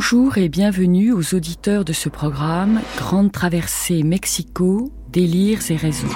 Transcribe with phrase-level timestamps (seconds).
[0.00, 6.06] Bonjour et bienvenue aux auditeurs de ce programme Grande traversée Mexico, délires et raisons.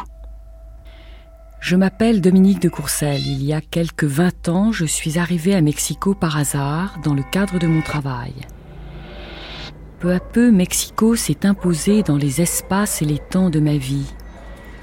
[1.59, 3.27] Je m'appelle Dominique de Courcelles.
[3.27, 7.25] Il y a quelques 20 ans, je suis arrivée à Mexico par hasard dans le
[7.25, 8.35] cadre de mon travail.
[9.99, 14.15] Peu à peu, Mexico s'est imposé dans les espaces et les temps de ma vie.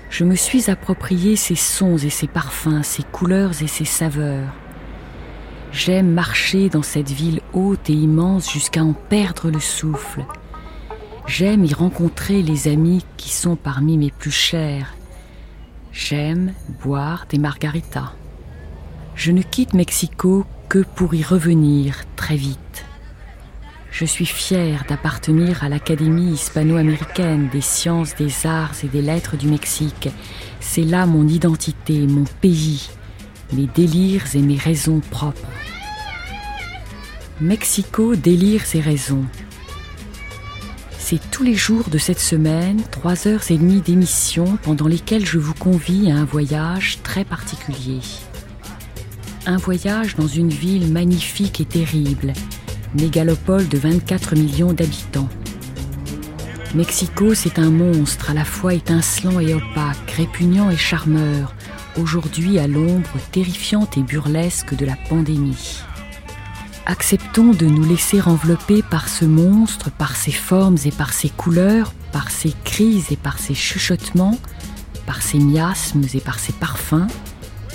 [0.10, 4.54] Je me suis approprié ses sons et ses parfums, ses couleurs et ses saveurs.
[5.72, 10.26] J'aime marcher dans cette ville haute et immense jusqu'à en perdre le souffle.
[11.28, 14.96] J'aime y rencontrer les amis qui sont parmi mes plus chers.
[15.92, 16.54] J'aime
[16.84, 18.14] boire des margaritas.
[19.14, 22.86] Je ne quitte Mexico que pour y revenir très vite.
[23.92, 29.48] Je suis fière d'appartenir à l'Académie hispano-américaine des sciences, des arts et des lettres du
[29.48, 30.10] Mexique.
[30.60, 32.90] C'est là mon identité, mon pays,
[33.54, 35.48] mes délires et mes raisons propres.
[37.42, 39.26] Mexico délire ses raisons.
[40.98, 45.40] C'est tous les jours de cette semaine, trois heures et demie d'émission pendant lesquelles je
[45.40, 48.00] vous convie à un voyage très particulier.
[49.46, 52.34] Un voyage dans une ville magnifique et terrible,
[53.00, 55.30] mégalopole de 24 millions d'habitants.
[56.76, 61.56] Mexico, c'est un monstre à la fois étincelant et opaque, répugnant et charmeur,
[62.00, 65.82] aujourd'hui à l'ombre terrifiante et burlesque de la pandémie.
[66.86, 71.94] Acceptons de nous laisser envelopper par ce monstre, par ses formes et par ses couleurs,
[72.12, 74.40] par ses crises et par ses chuchotements,
[75.06, 77.08] par ses miasmes et par ses parfums,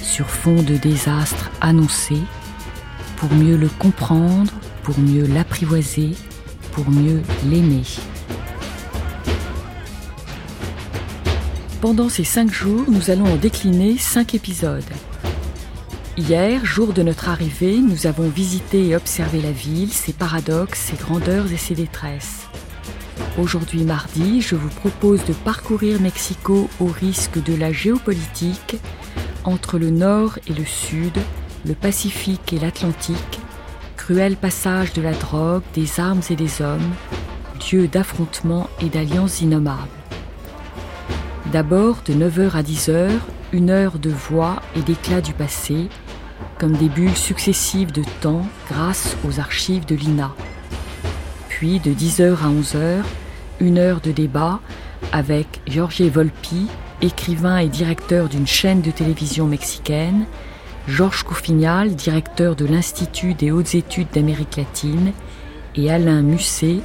[0.03, 2.23] sur fond de désastres annoncés,
[3.17, 4.53] pour mieux le comprendre,
[4.83, 6.11] pour mieux l'apprivoiser,
[6.73, 7.85] pour mieux l'aimer.
[11.85, 14.83] Pendant ces cinq jours, nous allons en décliner cinq épisodes.
[16.17, 20.97] Hier, jour de notre arrivée, nous avons visité et observé la ville, ses paradoxes, ses
[20.97, 22.47] grandeurs et ses détresses.
[23.39, 28.77] Aujourd'hui mardi, je vous propose de parcourir Mexico au risque de la géopolitique
[29.45, 31.19] entre le nord et le sud,
[31.67, 33.41] le Pacifique et l'Atlantique,
[33.99, 36.95] cruel passage de la drogue, des armes et des hommes,
[37.71, 40.04] lieu d'affrontements et d'alliances innommables.
[41.55, 43.11] D'abord, de 9h à 10h,
[43.53, 45.89] une heure de voix et d'éclat du passé,
[46.59, 50.35] comme des bulles successives de temps grâce aux archives de l'INA.
[51.49, 53.05] Puis de 10h à 11h,
[53.61, 54.59] une heure de débat
[55.13, 56.67] avec Jorge Volpi,
[57.03, 60.27] écrivain et directeur d'une chaîne de télévision mexicaine,
[60.89, 65.13] Georges Coufignal, directeur de l'Institut des hautes études d'Amérique latine,
[65.77, 66.81] et Alain Musset,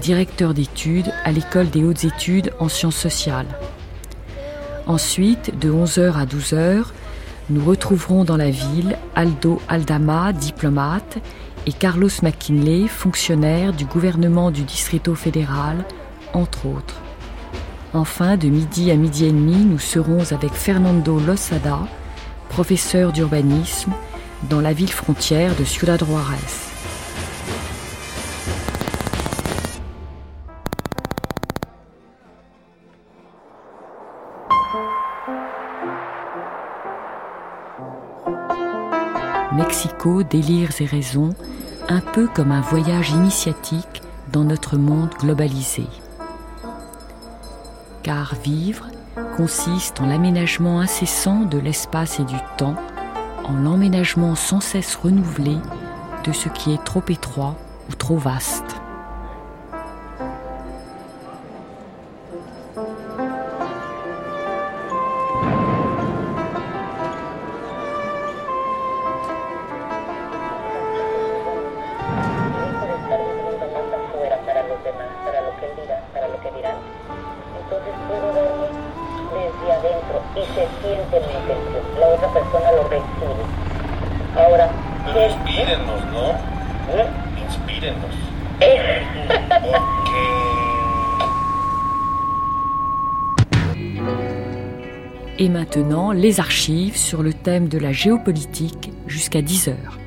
[0.00, 3.48] directeur d'études à l'École des hautes études en sciences sociales.
[4.86, 6.84] Ensuite, de 11h à 12h,
[7.50, 11.18] nous retrouverons dans la ville Aldo Aldama, diplomate,
[11.66, 15.84] et Carlos McKinley, fonctionnaire du gouvernement du Distrito fédéral,
[16.32, 17.00] entre autres.
[17.94, 21.80] Enfin, de midi à midi et demi, nous serons avec Fernando Losada,
[22.48, 23.92] professeur d'urbanisme,
[24.50, 26.71] dans la ville frontière de Ciudad Juárez.
[40.28, 41.30] Délires et raisons,
[41.88, 44.02] un peu comme un voyage initiatique
[44.32, 45.86] dans notre monde globalisé.
[48.02, 48.88] Car vivre
[49.36, 52.74] consiste en l'aménagement incessant de l'espace et du temps,
[53.44, 55.56] en l'emménagement sans cesse renouvelé
[56.24, 57.54] de ce qui est trop étroit
[57.88, 58.81] ou trop vaste.
[95.76, 99.98] maintenant les archives sur le thème de la géopolitique jusqu'à 10 heures.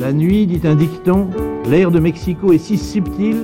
[0.00, 1.30] La nuit, dit un dicton,
[1.68, 3.36] l'air de Mexico est si subtil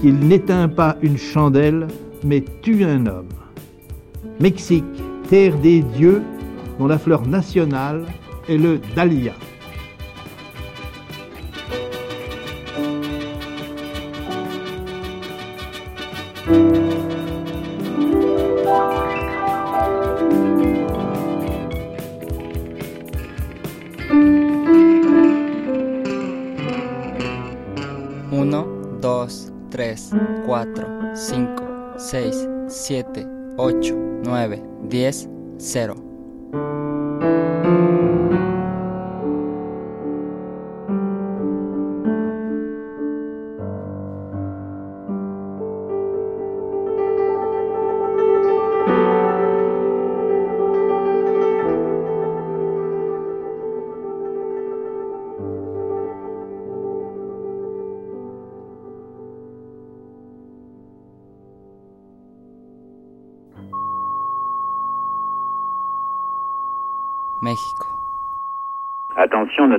[0.00, 1.88] qu'il n'éteint pas une chandelle,
[2.24, 3.28] mais tue un homme.
[4.40, 4.84] Mexique,
[5.28, 6.22] terre des dieux,
[6.78, 8.06] dont la fleur nationale
[8.48, 9.32] est le dahlia.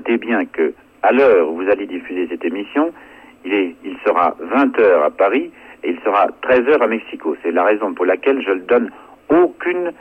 [0.10, 0.74] Notez bien que
[1.04, 2.92] à l'heure où vous allez diffuser cette émission,
[3.46, 5.52] il, est, il sera 20h à Paris
[5.84, 7.36] et il sera 13h à Mexico.
[7.44, 8.92] C'est la raison pour laquelle je ne donne
[9.30, 9.94] aucune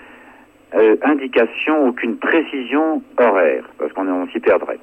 [0.75, 4.78] euh, indication, aucune précision horaire, parce qu'on on s'y perdrait.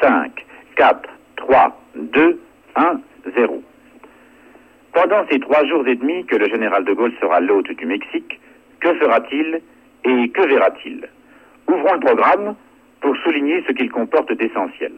[0.00, 0.30] 5,
[0.76, 2.40] 4, 3, 2,
[2.76, 3.00] 1,
[3.34, 3.62] 0.
[4.92, 8.40] Pendant ces trois jours et demi que le général de Gaulle sera l'hôte du Mexique,
[8.80, 9.60] que fera-t-il
[10.04, 11.08] et que verra-t-il?
[11.68, 12.54] Ouvrons le programme
[13.00, 14.92] pour souligner ce qu'il comporte d'essentiel.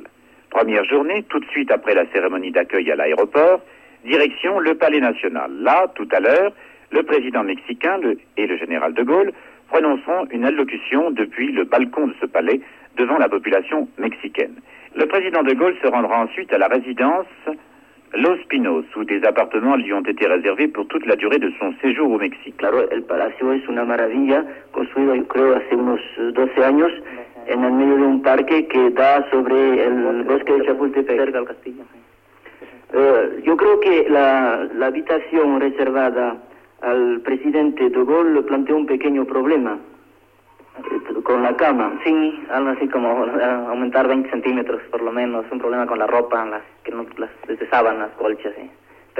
[0.50, 3.60] Première journée, tout de suite après la cérémonie d'accueil à l'aéroport,
[4.04, 5.50] direction le Palais national.
[5.60, 6.52] Là, tout à l'heure,
[6.90, 8.00] le président mexicain
[8.36, 9.32] et le général de Gaulle
[9.68, 12.60] prononceront une allocution depuis le balcon de ce palais
[12.96, 14.56] devant la population mexicaine.
[14.96, 17.26] Le président de Gaulle se rendra ensuite à la résidence
[18.12, 21.72] Los Pinos, où des appartements lui ont été réservés pour toute la durée de son
[21.80, 22.56] séjour au Mexique.
[22.90, 26.90] El palacio es una maravilla, construido yo creo hace unos 12 años
[27.50, 31.16] en el medio de un parque que da sobre el bosque de Chapultepec.
[31.16, 31.82] Cerca al castillo.
[32.92, 36.36] Eh, yo creo que la, la habitación reservada
[36.82, 39.78] al presidente de Gaulle planteó un pequeño problema
[40.78, 42.00] eh, con la cama.
[42.04, 43.10] Sí, algo así como
[43.68, 47.30] aumentar 20 centímetros por lo menos, un problema con la ropa, las que no, las
[47.70, 48.70] sábanas, colchas, sí.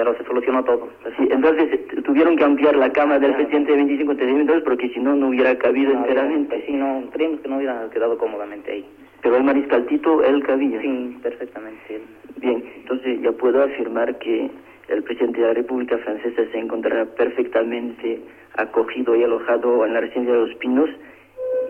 [0.00, 0.88] Pero se solucionó todo.
[1.19, 5.14] Entonces eh, tuvieron que ampliar la cama del presidente de 25 centímetros porque si no,
[5.14, 6.64] no hubiera cabido No, enteramente.
[6.67, 8.87] Sí, no, creímos que no hubiera quedado cómodamente ahí.
[9.20, 10.81] Pero el mariscal Tito, él cabía.
[10.81, 12.00] Sí, perfectamente.
[12.37, 14.50] Bien, entonces ya puedo afirmar que
[14.88, 18.23] el presidente de la República Francesa se encontrará perfectamente
[18.56, 20.88] acogido y alojado en la residencia de los Pinos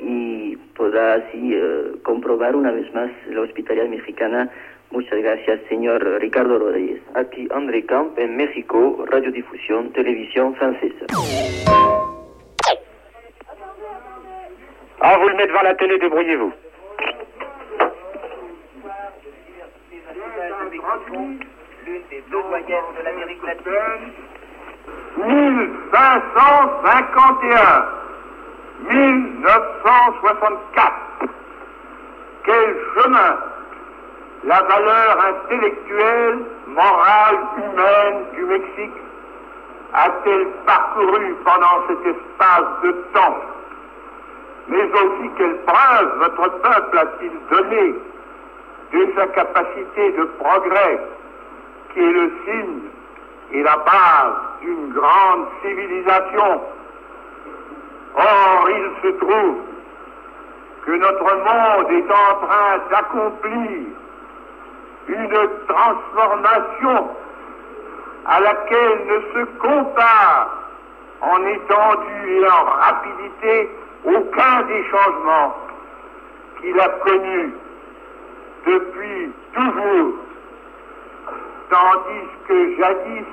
[0.02, 4.48] y podrá así eh, comprobar una vez más la hospitalidad mexicana.
[4.90, 7.00] Muchas gracias, señor Ricardo Rodríguez.
[7.14, 11.06] Aquí André Camp en México, Radiodifusión, Televisión Francesa.
[15.00, 16.52] Ah, vous le mettez devant la télé, débrouillez-vous.
[21.86, 24.12] L'une des deux doyennes de l'Amérique latine.
[25.16, 27.84] 1551,
[28.88, 30.92] 1964.
[32.44, 33.38] Quel chemin
[34.44, 39.02] la valeur intellectuelle, morale, humaine du Mexique
[39.92, 43.36] a-t-elle parcouru pendant cet espace de temps?
[44.68, 47.94] Mais aussi quelle preuve votre peuple a-t-il donné
[48.92, 51.00] de sa capacité de progrès
[51.92, 52.80] qui est le signe
[53.52, 56.62] et la base d'une grande civilisation?
[58.14, 59.56] Or, il se trouve
[60.86, 63.86] que notre monde est en train d'accomplir
[65.08, 67.10] une transformation
[68.26, 70.60] à laquelle ne se compare
[71.22, 73.70] en étendue et en rapidité
[74.04, 75.56] aucun des changements
[76.60, 77.54] qu'il a connus
[78.66, 80.14] depuis toujours.
[81.70, 83.26] Tandis que jadis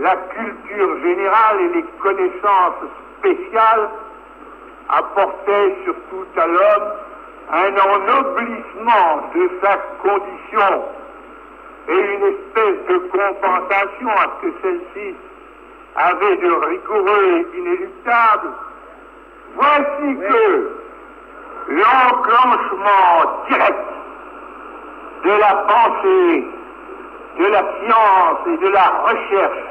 [0.00, 2.84] la culture générale et les connaissances
[3.18, 3.90] spéciales
[4.88, 6.92] apportaient surtout à l'homme
[7.52, 10.84] un ennoblissement de sa condition
[11.88, 15.14] et une espèce de compensation à ce que celle-ci
[15.96, 18.50] avait de rigoureux et d'inéluctable.
[19.56, 20.70] Voici que
[21.68, 23.86] l'enclenchement direct
[25.24, 26.46] de la pensée
[27.38, 29.64] de la science et de la recherche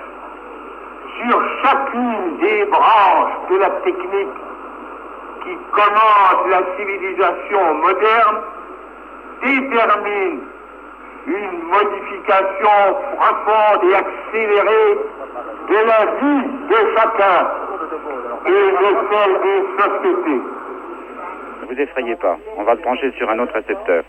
[1.19, 4.48] sur chacune des branches de la technique
[5.49, 8.37] qui commande la civilisation moderne
[9.43, 10.41] détermine
[11.25, 14.97] une modification profonde et accélérée
[15.69, 17.47] de la vie de chacun
[18.45, 20.41] et de celle des sociétés.
[21.61, 24.03] Ne vous effrayez pas, on va le brancher sur un autre récepteur.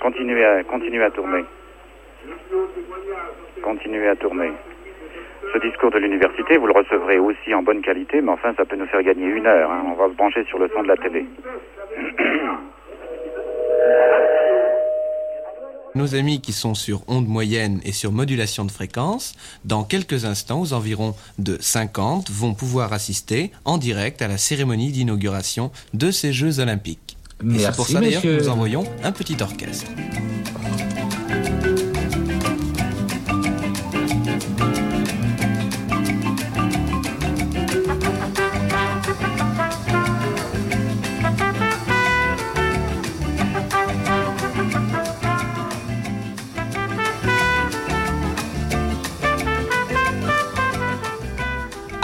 [0.00, 1.44] Continuez à, continuez à tourner.
[3.62, 4.52] Continuez à tourner.
[5.54, 8.76] Ce discours de l'université, vous le recevrez aussi en bonne qualité, mais enfin, ça peut
[8.76, 9.70] nous faire gagner une heure.
[9.70, 9.82] hein.
[9.86, 11.26] On va se brancher sur le son de la télé.
[15.94, 19.34] Nos amis qui sont sur onde moyenne et sur modulation de fréquence,
[19.66, 24.90] dans quelques instants, aux environs de 50, vont pouvoir assister en direct à la cérémonie
[24.90, 27.18] d'inauguration de ces Jeux Olympiques.
[27.44, 29.90] et c'est pour ça d'ailleurs que nous envoyons un petit orchestre.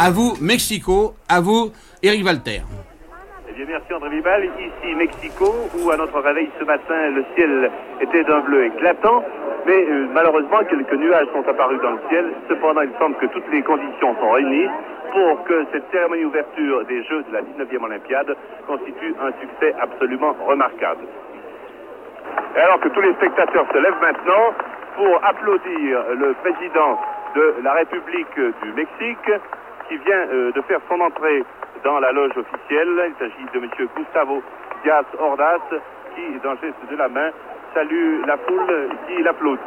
[0.01, 1.15] À vous, Mexico.
[1.29, 1.73] À vous,
[2.05, 2.63] Eric Walter.
[3.51, 4.45] Eh bien, merci André Vibal.
[4.45, 7.69] Ici Mexico, où à notre réveil ce matin, le ciel
[8.01, 9.25] était d'un bleu éclatant.
[9.67, 12.27] Mais euh, malheureusement, quelques nuages sont apparus dans le ciel.
[12.49, 14.71] Cependant, il semble que toutes les conditions sont réunies
[15.11, 18.37] pour que cette cérémonie d'ouverture des Jeux de la 19e Olympiade
[18.69, 21.09] constitue un succès absolument remarquable.
[22.55, 24.55] Et alors que tous les spectateurs se lèvent maintenant
[24.95, 27.01] pour applaudir le président
[27.35, 29.31] de la République du Mexique
[29.89, 31.45] qui vient euh, de faire son entrée
[31.85, 32.89] dans la loge officielle.
[33.09, 33.89] Il s'agit de M.
[33.97, 34.43] Gustavo
[34.83, 35.61] Diaz Ordaz
[36.15, 37.31] qui, d'un geste de la main,
[37.75, 39.63] salue la foule qui l'applaudit.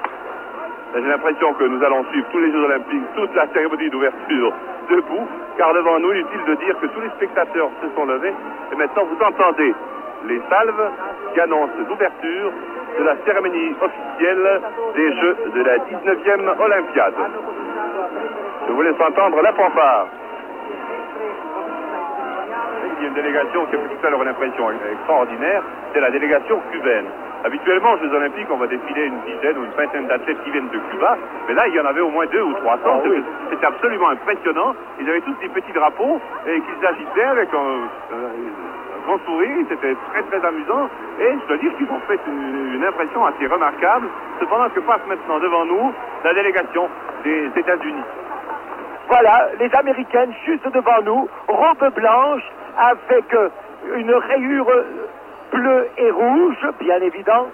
[0.93, 4.53] J'ai l'impression que nous allons suivre tous les Jeux Olympiques, toute la cérémonie d'ouverture
[4.89, 8.33] debout, car devant nous, inutile de dire que tous les spectateurs se sont levés.
[8.73, 9.73] Et maintenant, vous entendez
[10.27, 10.91] les salves
[11.33, 12.51] qui annoncent l'ouverture
[12.99, 14.61] de la cérémonie officielle
[14.95, 17.15] des Jeux de la 19e Olympiade.
[18.71, 20.07] Je vous laisse entendre la fanfare.
[22.95, 25.61] Il y a une délégation qui a tout à l'heure une impression extraordinaire,
[25.93, 27.03] c'est la délégation cubaine.
[27.43, 30.69] Habituellement, aux Jeux Olympiques, on va défiler une dizaine ou une vingtaine d'athlètes qui viennent
[30.69, 31.17] de Cuba,
[31.49, 33.01] mais là, il y en avait au moins deux ou trois cents.
[33.03, 34.73] C'était- C'était absolument impressionnant.
[35.01, 38.15] Ils avaient tous des petits drapeaux et qu'ils agitaient avec un
[39.05, 39.65] grand sourire.
[39.67, 40.87] C'était très, très amusant.
[41.19, 44.07] Et je dois dire qu'ils ont fait une, une impression assez remarquable.
[44.39, 45.91] Cependant, que passe maintenant devant nous
[46.23, 46.87] la délégation
[47.25, 48.03] des États-Unis.
[49.11, 52.43] Voilà, les Américaines juste devant nous, robe blanche
[52.77, 53.49] avec euh,
[53.97, 54.83] une rayure euh,
[55.51, 57.47] bleue et rouge, bien évident.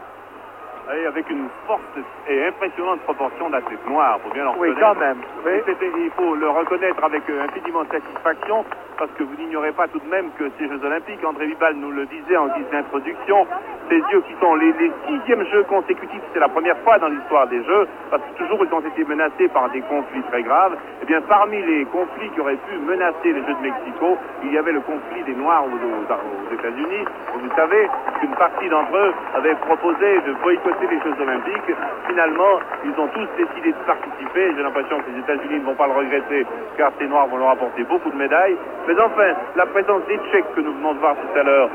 [0.96, 1.82] Et avec une forte
[2.29, 5.17] et impressionnante proportion d'athlètes noirs, faut bien Oui, quand même.
[5.46, 5.51] Oui.
[5.82, 8.63] Il faut le reconnaître avec euh, infiniment de satisfaction,
[8.98, 11.91] parce que vous n'ignorez pas tout de même que ces Jeux Olympiques, André Vibal nous
[11.91, 13.46] le disait en guise d'introduction,
[13.89, 17.48] ces Jeux qui sont les, les sixièmes Jeux consécutifs, c'est la première fois dans l'histoire
[17.48, 20.77] des Jeux, parce que toujours ils ont été menacés par des conflits très graves.
[21.03, 24.58] Et bien, parmi les conflits qui auraient pu menacer les Jeux de Mexico, il y
[24.58, 27.03] avait le conflit des Noirs aux, aux- aux États-Unis.
[27.36, 27.89] Vous savez
[28.22, 31.75] qu'une partie d'entre eux avait proposé de boycotter les Jeux Olympiques.
[32.07, 34.53] Finalement, ils ont tous décidé de participer.
[34.55, 36.46] J'ai l'impression que les États-Unis ne vont pas le regretter,
[36.77, 38.57] car ces Noirs vont leur apporter beaucoup de médailles.
[38.88, 41.69] Mais enfin, la présence des Tchèques que nous venons de voir tout à l'heure,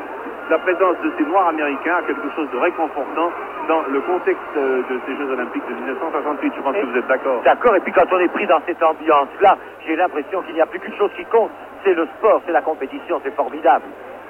[0.50, 3.30] la présence de ces Noirs américains a quelque chose de réconfortant
[3.68, 6.52] dans le contexte euh, de ces Jeux Olympiques de 1968.
[6.56, 7.42] Je pense que vous êtes d'accord.
[7.44, 9.56] D'accord, et puis quand on est pris dans cette ambiance-là,
[9.86, 11.50] j'ai l'impression qu'il n'y a plus qu'une chose qui compte,
[11.84, 13.84] c'est le sport, c'est la compétition, c'est formidable.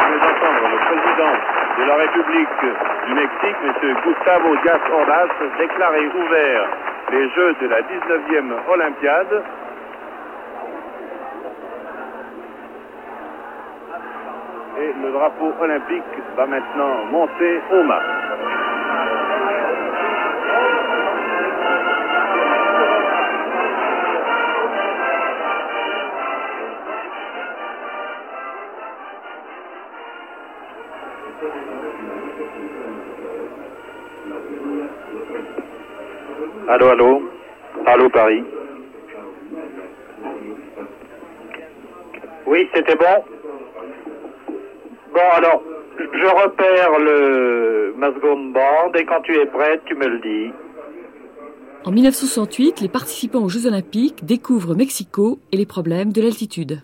[0.09, 1.35] vais entendre le président
[1.79, 2.61] de la République
[3.07, 3.97] du Mexique, M.
[4.05, 5.29] Gustavo Díaz Ordaz,
[5.59, 6.69] déclarer ouvert
[7.13, 9.43] les Jeux de la 19e Olympiade.
[15.03, 16.03] Le drapeau olympique
[16.37, 18.03] va maintenant monter au mât.
[36.69, 37.23] Allô, allô.
[37.87, 38.45] Allô, Paris.
[42.47, 43.38] Oui, c'était bon?
[45.19, 45.61] Bon, alors,
[45.99, 50.53] je repère le ma seconde bande et quand tu es prête, tu me le dis.
[51.85, 56.83] En 1968, les participants aux Jeux Olympiques découvrent Mexico et les problèmes de l'altitude.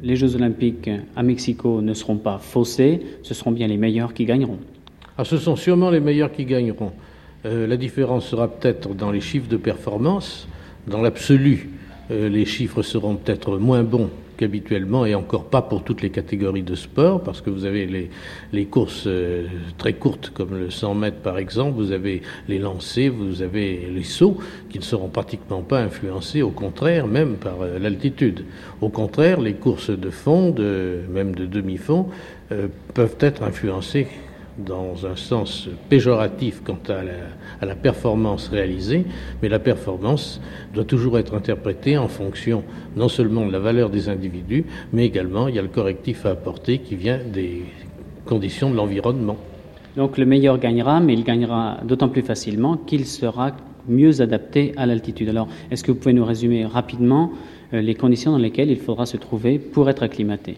[0.00, 4.26] Les Jeux Olympiques à Mexico ne seront pas faussés, ce seront bien les meilleurs qui
[4.26, 4.60] gagneront.
[5.18, 6.92] Ah, ce sont sûrement les meilleurs qui gagneront.
[7.46, 10.46] Euh, la différence sera peut-être dans les chiffres de performance.
[10.86, 11.70] Dans l'absolu,
[12.12, 14.10] euh, les chiffres seront peut-être moins bons
[14.42, 18.10] qu'habituellement et encore pas pour toutes les catégories de sport parce que vous avez
[18.52, 19.46] les, courses euh,
[19.78, 24.02] très courtes comme le 100 mètres par exemple, vous avez les lancers, vous avez les
[24.02, 28.44] sauts qui ne seront pratiquement pas influencés, au contraire même par euh, l'altitude.
[28.80, 32.08] Au contraire, les courses de fond, même de demi-fond,
[32.50, 34.08] euh, peuvent être influencées
[34.58, 39.04] dans un sens péjoratif quant à la, performance réalisée,
[39.42, 40.40] mais la performance
[40.74, 42.62] doit toujours être interprétée en fonction
[42.96, 46.30] non seulement de la valeur des individus, mais également il y a le correctif à
[46.30, 47.62] apporter qui vient des
[48.26, 49.36] conditions de l'environnement.
[49.96, 53.52] Donc le meilleur gagnera, mais il gagnera d'autant plus facilement qu'il sera
[53.88, 55.28] mieux adapté à l'altitude.
[55.28, 57.32] Alors, est-ce que vous pouvez nous résumer rapidement
[57.74, 60.56] euh, les conditions dans lesquelles il faudra se trouver pour être acclimaté?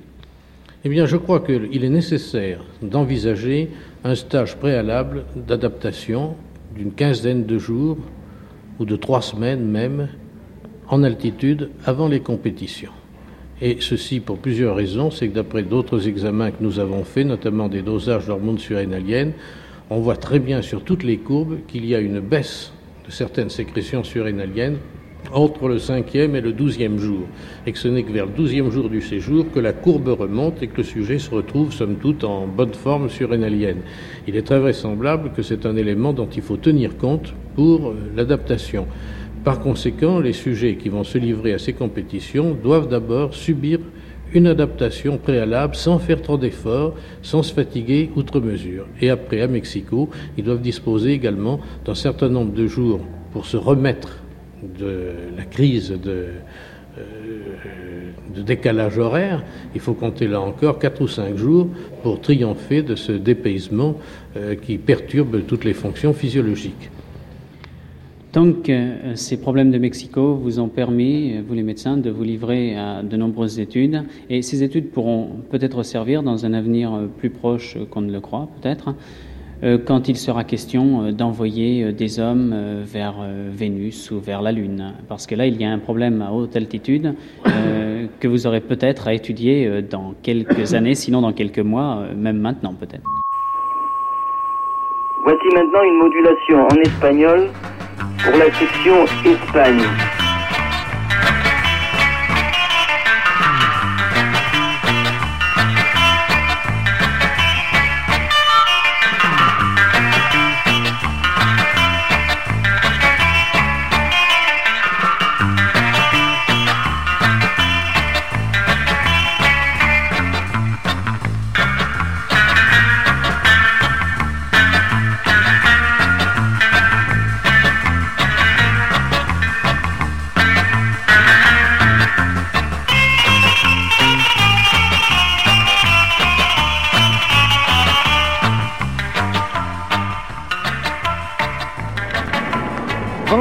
[0.85, 3.71] Eh bien, je crois qu'il est nécessaire d'envisager
[4.05, 6.37] un stage préalable d'adaptation
[6.77, 7.97] d'une quinzaine de jours
[8.79, 10.09] ou de trois semaines même
[10.89, 12.93] en altitude avant les compétitions.
[13.63, 15.11] Et ceci pour plusieurs raisons.
[15.11, 19.33] C'est que d'après d'autres examens que nous avons faits, notamment des dosages d'hormones surrénaliennes,
[19.89, 22.73] on voit très bien sur toutes les courbes qu'il y a une baisse
[23.07, 24.79] de certaines sécrétions surrénaliennes
[25.33, 27.23] entre le cinquième et le douzième jour,
[27.67, 30.63] et que ce n'est que vers le douzième jour du séjour que la courbe remonte
[30.63, 33.83] et que le sujet se retrouve, somme toute, en bonne forme surrénalienne.
[34.29, 37.95] Il est très vraisemblable que c'est un élément dont il faut tenir compte pour euh,
[38.17, 38.87] l'adaptation.
[39.45, 43.79] Par conséquent, les sujets qui vont se livrer à ces compétitions doivent d'abord subir
[44.33, 48.87] une adaptation préalable sans faire trop d'efforts, sans se fatiguer outre mesure.
[49.01, 53.01] Et après, à Mexico, ils doivent disposer également d'un certain nombre de jours
[53.33, 54.24] pour se remettre
[54.79, 56.29] de la crise de,
[56.99, 59.43] euh, de, décalage horaire,
[59.75, 61.69] il faut compter là encore 4 ou 5 jours
[62.03, 63.97] pour triompher de ce dépaysement
[64.37, 66.91] euh, qui perturbe toutes les fonctions physiologiques.
[68.33, 72.77] Donc, euh, ces problèmes de Mexico vous ont permis, vous les médecins, de vous livrer
[72.77, 74.05] à de nombreuses études.
[74.31, 78.49] Et ces études pourront peut-être servir dans un avenir plus proche qu'on ne le croit,
[78.61, 78.95] peut-être,
[79.87, 83.15] quand il sera question euh, d'envoyer euh, des hommes vers
[83.51, 84.95] Vénus ou vers la Lune.
[85.09, 87.15] Parce que là, il y a un problème à haute altitude
[88.21, 92.75] que vous aurez peut-être à étudier dans quelques années, sinon dans quelques mois, même maintenant
[92.75, 93.09] peut-être.
[95.25, 97.49] Voici maintenant une modulation en espagnol
[98.23, 99.83] pour la section Espagne.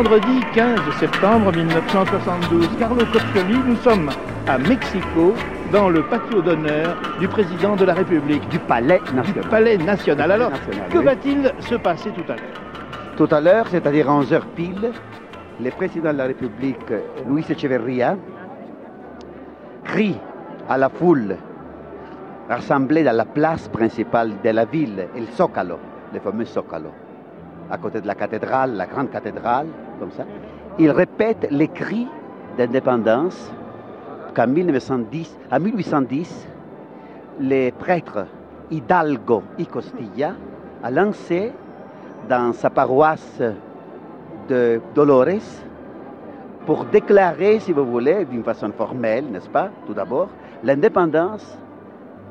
[0.04, 4.10] Vendredi 15 septembre 1972, Carlo Coccioli, nous sommes
[4.48, 5.34] à Mexico,
[5.72, 8.46] dans le patio d'honneur du président de la République.
[8.50, 9.44] Du Palais National.
[9.44, 10.30] Du Palais National.
[10.30, 11.06] Alors, National, que oui.
[11.06, 13.16] va-t-il se passer tout à l'heure?
[13.16, 14.92] Tout à l'heure, c'est-à-dire à 11h pile,
[15.62, 16.92] le président de la République,
[17.26, 18.18] Luis Echeverría,
[19.86, 20.18] crie
[20.68, 21.38] à la foule
[22.50, 25.80] rassemblée dans la place principale de la ville, el Zócalo,
[26.13, 26.92] le fameux Zócalo.
[27.69, 29.67] À côté de la cathédrale, la grande cathédrale,
[29.99, 30.23] comme ça.
[30.80, 32.08] Il répète les cris
[32.58, 33.52] d'indépendance
[34.36, 36.47] qu'en 1910, à 1810,
[37.39, 38.26] les prêtres
[38.71, 40.34] Hidalgo y Costilla
[40.84, 41.52] a lancé
[42.30, 43.41] dans sa paroisse
[44.47, 45.62] de Dolores
[46.65, 50.30] pour déclarer, si vous voulez, d'une façon formelle, n'est-ce pas, tout d'abord,
[50.63, 51.58] l'indépendance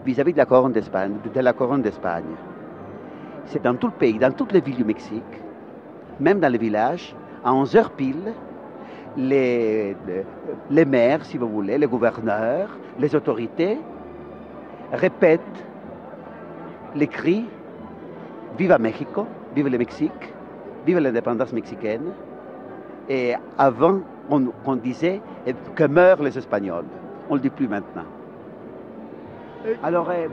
[0.04, 2.24] vis-à-vis de la couronne d'Espagne.
[3.46, 5.22] C'est dans tout le pays, dans toutes les villes du Mexique,
[6.20, 8.32] même dans les villages, à 11 heures pile,
[9.16, 9.96] les,
[10.70, 13.78] les maires, si vous voulez, les gouverneurs, les autorités
[14.92, 15.40] répètent
[16.94, 17.44] les cris
[18.58, 20.34] Viva Mexico, vive le Mexique,
[20.84, 22.12] vive l'indépendance mexicaine.
[23.08, 24.00] Et avant,
[24.30, 25.20] on, disait
[25.74, 26.84] que meurent les Espagnols.
[27.28, 28.04] On ne le dit plus maintenant.
[29.82, 30.26] Alors, euh,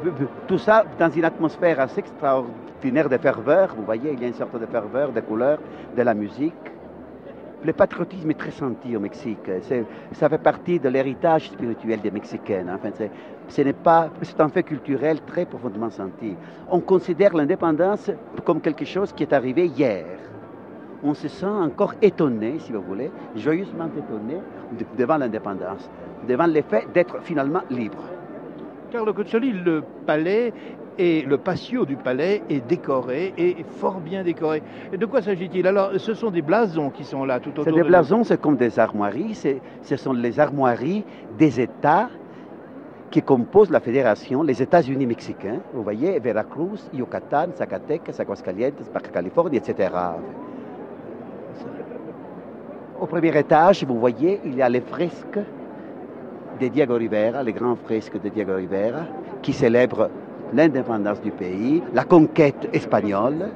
[0.48, 3.76] tout ça dans une atmosphère assez extraordinaire de ferveur.
[3.76, 5.60] Vous voyez, il y a une sorte de ferveur, de couleur,
[5.96, 6.54] de la musique.
[7.64, 9.52] Le patriotisme est très senti au Mexique.
[10.14, 12.66] Ça fait partie de l'héritage spirituel des Mexicains.
[13.84, 16.36] Pas, c'est un fait culturel très profondément senti.
[16.70, 18.10] On considère l'indépendance
[18.46, 20.06] comme quelque chose qui est arrivé hier.
[21.04, 24.40] On se sent encore étonné, si vous voulez, joyeusement étonné
[24.98, 25.90] devant l'indépendance,
[26.28, 28.04] devant l'effet d'être finalement libre.
[28.92, 30.52] Carlo Cozzoli, le palais
[30.98, 34.64] et le patio du palais est décoré et fort bien décoré.
[34.92, 35.66] Et de quoi s'agit-il?
[35.68, 37.66] Alors, ce sont des blasons qui sont là tout autour.
[37.66, 39.36] C'est des blasons, c'est comme des armoiries.
[39.84, 41.06] Ce sont les armoiries
[41.38, 42.10] des États
[43.12, 45.60] qui composent la fédération, les États-Unis mexicains.
[45.74, 49.90] Vous voyez, Veracruz, Yucatan, Zacatecas, Aguascalientes, Baja Californie, etc.
[53.00, 55.40] Au premier étage, vous voyez, il y a les fresques
[56.60, 59.06] de Diego Rivera, les grands fresques de Diego Rivera,
[59.42, 60.10] qui célèbrent
[60.54, 63.50] l'indépendance du pays, la conquête espagnole,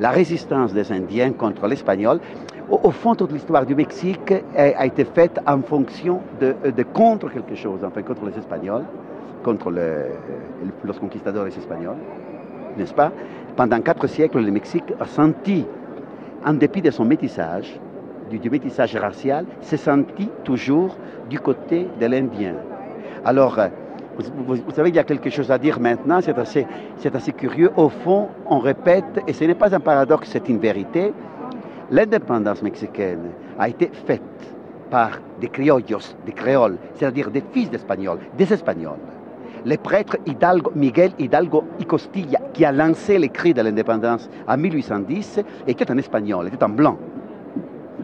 [0.00, 2.20] la résistance des Indiens contre l'espagnol.
[2.70, 6.54] Au, fond, toute l'histoire du Mexique a, été faite en fonction de,
[6.94, 8.84] contre quelque chose, enfin contre les Espagnols,
[9.42, 10.06] contre le,
[10.84, 11.96] los conquistadores espagnols,
[12.78, 13.12] n'est-ce pas?
[13.56, 15.66] Pendant quatre siècles, le Mexique a senti,
[16.46, 17.78] en dépit de son métissage,
[18.38, 20.96] du, métissage racial, s'est senti toujours
[21.28, 22.54] du côté de l'Indien.
[23.24, 23.58] Alors,
[24.18, 26.66] vous, savez, il y a quelque chose à dire maintenant, c'est assez,
[26.98, 27.70] c'est assez curieux.
[27.76, 31.12] Au fond, on répète, et ce n'est pas un paradoxe, c'est une vérité,
[31.90, 34.22] l'indépendance mexicaine a été faite
[34.90, 38.98] par des criollos, des créoles, c'est-à-dire des fils d'Espagnols, des Espagnols.
[39.64, 44.56] Le prêtre Hidalgo, Miguel Hidalgo y Costilla, qui a lancé les cris de l'indépendance en
[44.56, 46.98] 1810, était un Espagnol, était un blanc.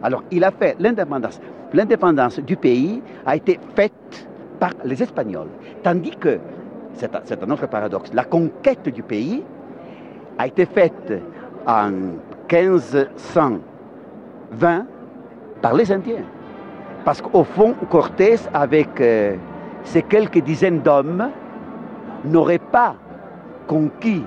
[0.03, 1.41] Alors, il a fait l'indépendance.
[1.73, 5.49] L'indépendance du pays a été faite par les Espagnols.
[5.83, 6.39] Tandis que,
[6.95, 9.43] c'est un, autre paradoxe, la conquête du pays
[10.39, 11.13] a été faite
[11.67, 11.91] en
[12.51, 14.87] 1520
[15.61, 16.25] par les Indiens.
[17.05, 19.37] Parce qu'au fond, Cortés, avec euh,
[19.85, 21.31] ces quelques dizaines d'hommes,
[22.25, 22.97] n'aurait pas
[23.67, 24.25] conquis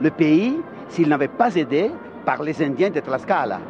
[0.00, 1.92] le pays s'il n'avait pas aidé
[2.24, 3.60] par les Indiens de Tlaxcala.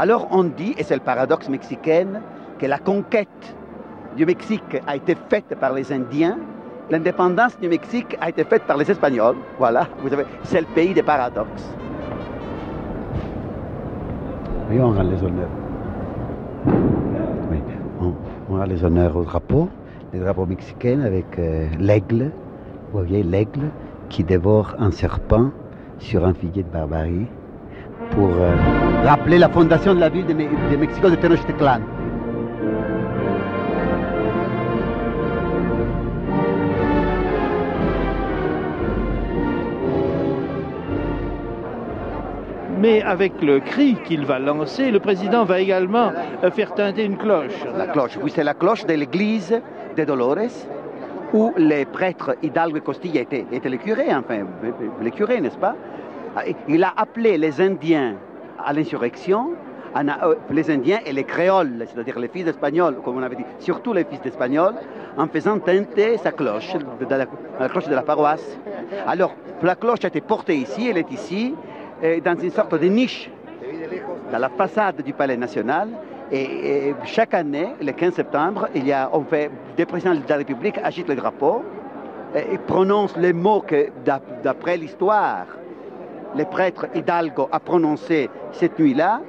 [0.00, 2.22] Alors on dit, et c'est le paradoxe mexicain,
[2.58, 3.54] que la conquête
[4.16, 6.38] du Mexique a été faite par les Indiens,
[6.90, 9.36] l'indépendance du Mexique a été faite par les Espagnols.
[9.58, 11.76] Voilà, vous savez, c'est le pays des paradoxes.
[14.70, 15.50] Oui, on rend les honneurs.
[17.50, 17.58] Oui,
[18.00, 19.68] on, rend les honneurs au drapeau,
[20.14, 22.30] le drapeau mexicain avec euh, l'aigle,
[22.90, 23.68] vous voyez l'aigle
[24.08, 25.50] qui dévore un serpent
[25.98, 27.26] sur un figuier de barbarie
[28.10, 28.54] pour euh,
[29.04, 31.80] rappeler la fondation de la ville de, de Mexico de Tenochtitlan.
[42.80, 47.18] mais avec le cri qu'il va lancer, le président va également euh, faire teinter une
[47.18, 47.52] cloche.
[47.76, 49.60] La cloche, oui, c'est la cloche de l'église
[49.96, 50.66] de Dolores,
[51.34, 54.46] où les prêtres Hidalgo et Costilla étaient, les curés, enfin,
[55.02, 55.76] les curés, n'est-ce pas?
[56.68, 58.14] Il a appelé les Indiens
[58.64, 59.52] à l'insurrection,
[59.96, 63.92] euh, les Indiens et les créoles, c'est-à-dire les fils espagnols, comme on avait dit, surtout
[63.92, 64.74] les fils espagnols,
[65.16, 66.72] en faisant teinter sa cloche,
[67.58, 68.58] la cloche de la paroisse.
[69.06, 71.54] Alors, la cloche a été portée ici, elle est ici,
[72.24, 73.30] dans une sorte de niche
[74.30, 75.88] dans la façade du Palais national.
[76.32, 80.36] Et, chaque année, le 15 septembre, il y a, on fait, des présidents de la
[80.36, 81.64] République agitent le drapeau
[82.34, 83.88] et, prononcent les mots que,
[84.44, 85.46] d'après l'histoire,
[86.36, 89.20] le prêtre Hidalgo a prononcé cette nuit-là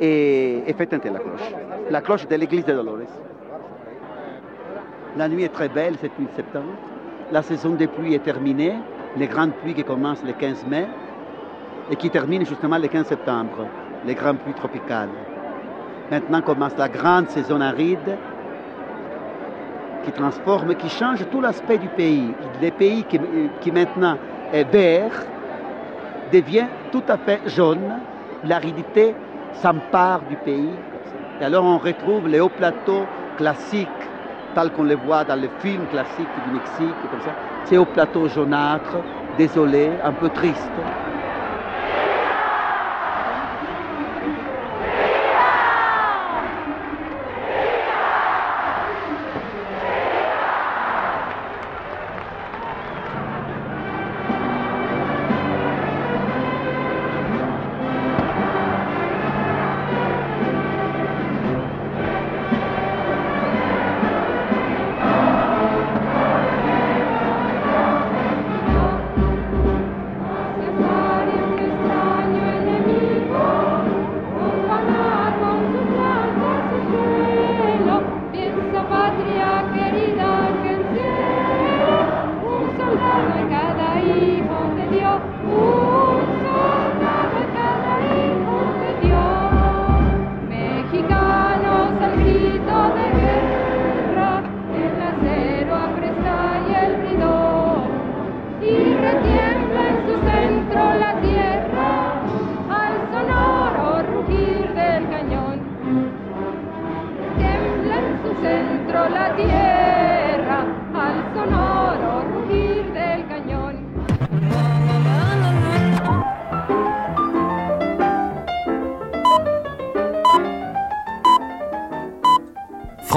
[0.00, 1.54] et, fait teinter la cloche.
[1.90, 3.12] La cloche de l'église de Dolores.
[5.16, 6.72] La nuit est très belle cette nuit de septembre.
[7.32, 8.74] La saison des pluies est terminée.
[9.16, 10.86] Les grandes pluies qui commencent le 15 mai
[11.90, 13.66] et qui termine justement le 15 septembre,
[14.06, 15.08] les grandes pluies tropicales.
[16.10, 18.16] Maintenant commence la grande saison aride
[20.04, 22.32] qui transforme, qui change tout l'aspect du pays.
[22.62, 23.18] Le pays qui,
[23.60, 24.16] qui maintenant
[24.52, 25.26] est vert
[26.32, 27.90] devient tout à fait jaune.
[28.44, 29.14] L'aridité
[29.62, 30.70] s'empare du pays.
[31.40, 33.88] Et alors on retrouve les hauts plateaux classiques,
[34.54, 37.32] tels qu'on les voit dans les films classiques du Mexique, comme ça.
[37.64, 38.98] Ces hauts plateaux jaunâtres,
[39.36, 40.80] désolés, un peu tristes.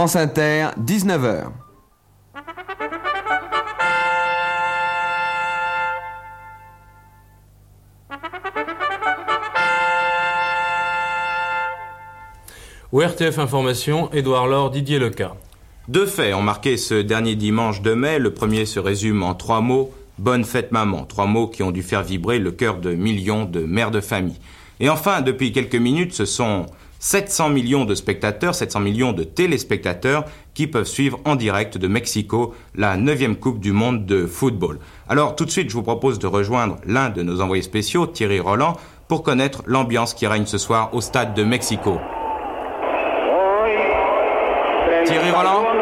[0.04, 1.46] France Inter, 19h.
[12.92, 15.38] ORTF Information, Édouard Laure, Didier Leca.
[15.88, 18.20] Deux faits ont marqué ce dernier dimanche de mai.
[18.20, 19.94] Le premier se résume en trois mots.
[20.18, 21.06] Bonne fête maman.
[21.06, 24.42] Trois mots qui ont dû faire vibrer le cœur de millions de mères de famille.
[24.82, 26.66] Et enfin, depuis quelques minutes, ce sont
[27.04, 32.56] 700 millions de spectateurs, 700 millions de téléspectateurs qui peuvent suivre en direct de Mexico
[32.76, 34.80] la 9 Coupe du Monde de football.
[35.10, 38.39] Alors tout de suite, je vous propose de rejoindre l'un de nos envoyés spéciaux, Thierry
[38.39, 38.78] Roland,
[39.10, 42.00] pour connaître l'ambiance qui règne ce soir au stade de Mexico.
[45.06, 45.73] Thierry Roland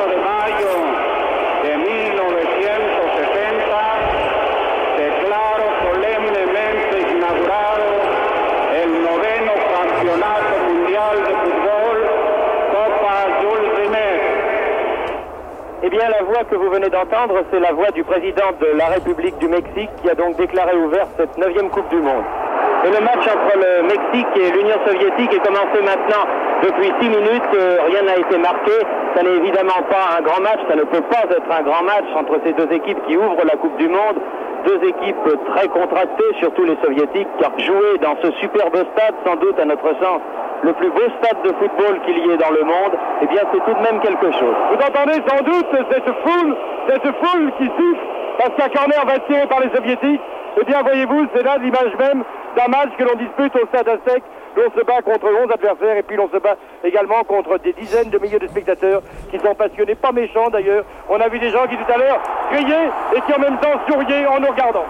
[16.50, 20.10] que vous venez d'entendre, c'est la voix du président de la République du Mexique qui
[20.10, 22.24] a donc déclaré ouverte cette neuvième Coupe du Monde.
[22.84, 26.26] Et le match entre le Mexique et l'Union soviétique est commencé maintenant
[26.64, 27.54] depuis six minutes.
[27.54, 28.72] Euh, rien n'a été marqué.
[29.16, 30.60] Ça n'est évidemment pas un grand match.
[30.68, 33.56] Ça ne peut pas être un grand match entre ces deux équipes qui ouvrent la
[33.58, 34.18] Coupe du Monde.
[34.66, 39.60] Deux équipes très contrastées, surtout les soviétiques, car jouer dans ce superbe stade, sans doute
[39.60, 40.22] à notre sens,
[40.64, 43.64] le plus beau stade de football qu'il y ait dans le monde, eh bien c'est
[43.66, 44.56] tout de même quelque chose.
[44.70, 46.56] Vous entendez sans doute cette foule,
[46.88, 48.06] cette foule qui souffle
[48.38, 50.22] parce qu'un corner va tiré par les soviétiques.
[50.60, 52.24] Eh bien voyez-vous, c'est là l'image même
[52.58, 54.24] d'un match que l'on dispute au stade Aztec.
[54.56, 58.10] L'on se bat contre 11 adversaires et puis l'on se bat également contre des dizaines
[58.10, 60.84] de milliers de spectateurs qui sont passionnés, pas méchants d'ailleurs.
[61.10, 62.20] On a vu des gens qui tout à l'heure
[62.52, 64.86] criaient et qui en même temps souriaient en nous regardant.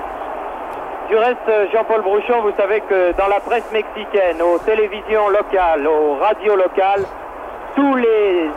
[1.10, 6.16] Du reste, Jean-Paul Brouchon, vous savez que dans la presse mexicaine, aux télévisions locales, aux
[6.16, 7.04] radios locales,
[7.76, 8.50] tous les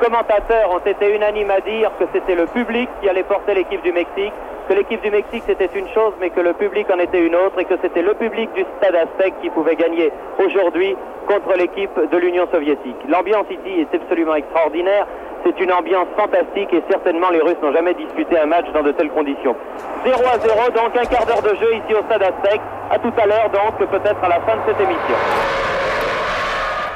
[0.00, 3.92] commentateurs ont été unanimes à dire que c'était le public qui allait porter l'équipe du
[3.92, 4.32] Mexique,
[4.68, 7.58] que l'équipe du Mexique c'était une chose, mais que le public en était une autre,
[7.58, 12.16] et que c'était le public du Stade Aztec qui pouvait gagner aujourd'hui contre l'équipe de
[12.16, 12.96] l'Union soviétique.
[13.08, 15.06] L'ambiance ici est absolument extraordinaire.
[15.44, 18.92] C'est une ambiance fantastique et certainement les Russes n'ont jamais disputé un match dans de
[18.92, 19.54] telles conditions.
[20.04, 22.60] 0 à 0, donc un quart d'heure de jeu ici au Stade Aztec.
[22.90, 25.14] À tout à l'heure, donc peut-être à la fin de cette émission.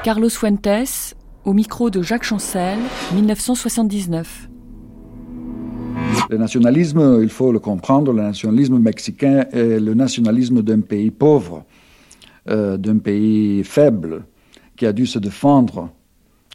[0.03, 2.79] Carlos Fuentes, au micro de Jacques Chancel,
[3.15, 4.49] 1979.
[6.31, 11.65] Le nationalisme, il faut le comprendre, le nationalisme mexicain est le nationalisme d'un pays pauvre,
[12.49, 14.25] euh, d'un pays faible,
[14.77, 15.91] qui a dû se défendre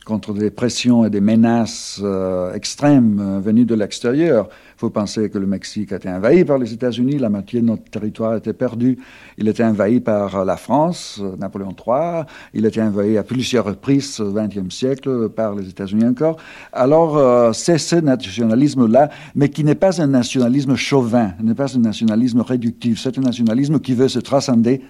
[0.07, 4.47] contre des pressions et des menaces euh, extrêmes euh, venues de l'extérieur.
[4.77, 7.65] Il faut penser que le Mexique a été envahi par les États-Unis, la moitié de
[7.65, 8.97] notre territoire était perdu.
[9.37, 12.23] Il était envahi par la France, euh, Napoléon III.
[12.53, 16.37] Il été envahi à plusieurs reprises au XXe siècle par les États-Unis encore.
[16.71, 22.41] Alors, c'est ce nationalisme-là, mais qui n'est pas un nationalisme chauvin, n'est pas un nationalisme
[22.41, 23.01] réductif.
[23.01, 24.81] C'est un nationalisme qui veut se transcender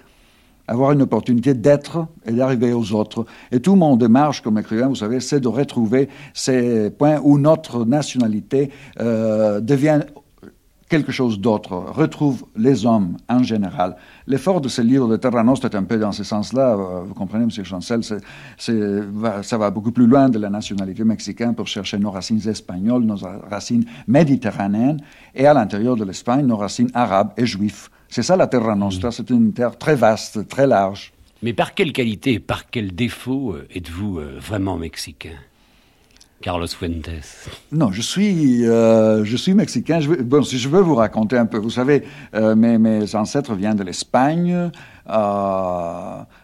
[0.68, 3.24] avoir une opportunité d'être et d'arriver aux autres.
[3.50, 7.84] Et tout mon démarche comme écrivain, vous savez, c'est de retrouver ces points où notre
[7.84, 10.02] nationalité euh, devient
[10.88, 13.96] quelque chose d'autre, retrouve les hommes en général.
[14.26, 16.72] L'effort de ce livre de Terra Nostra est un peu dans ce sens-là.
[16.72, 17.64] Euh, vous comprenez, M.
[17.64, 23.02] Chancel, ça va beaucoup plus loin de la nationalité mexicaine pour chercher nos racines espagnoles,
[23.04, 23.18] nos
[23.50, 25.00] racines méditerranéennes,
[25.34, 27.90] et à l'intérieur de l'Espagne, nos racines arabes et juives.
[28.08, 31.12] C'est ça la Terra Nostra, c'est une terre très vaste, très large.
[31.42, 35.36] Mais par quelle qualité, par quel défaut euh, êtes-vous euh, vraiment mexicain?
[36.40, 37.10] Carlos Fuentes.
[37.72, 39.98] Non, je suis, euh, je suis mexicain.
[39.98, 43.76] Je bon, si je veux vous raconter un peu, vous savez, mes, mes, ancêtres viennent
[43.76, 44.70] de l'Espagne,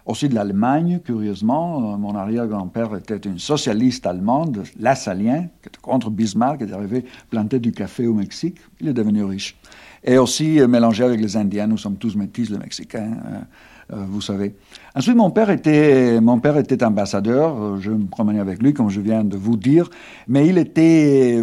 [0.05, 1.97] aussi de l'Allemagne, curieusement.
[1.97, 7.61] Mon arrière-grand-père était une socialiste allemande, lassalien, qui était contre Bismarck, qui est arrivé planter
[7.61, 8.57] du café au Mexique.
[8.81, 9.57] Il est devenu riche
[10.05, 11.67] et aussi euh, mélangé avec les Indiens.
[11.67, 14.55] Nous sommes tous métis, le Mexicain, euh, euh, vous savez.
[14.95, 17.81] Ensuite, mon père était, mon père était ambassadeur.
[17.81, 19.91] Je me promenais avec lui, comme je viens de vous dire,
[20.29, 21.43] mais il était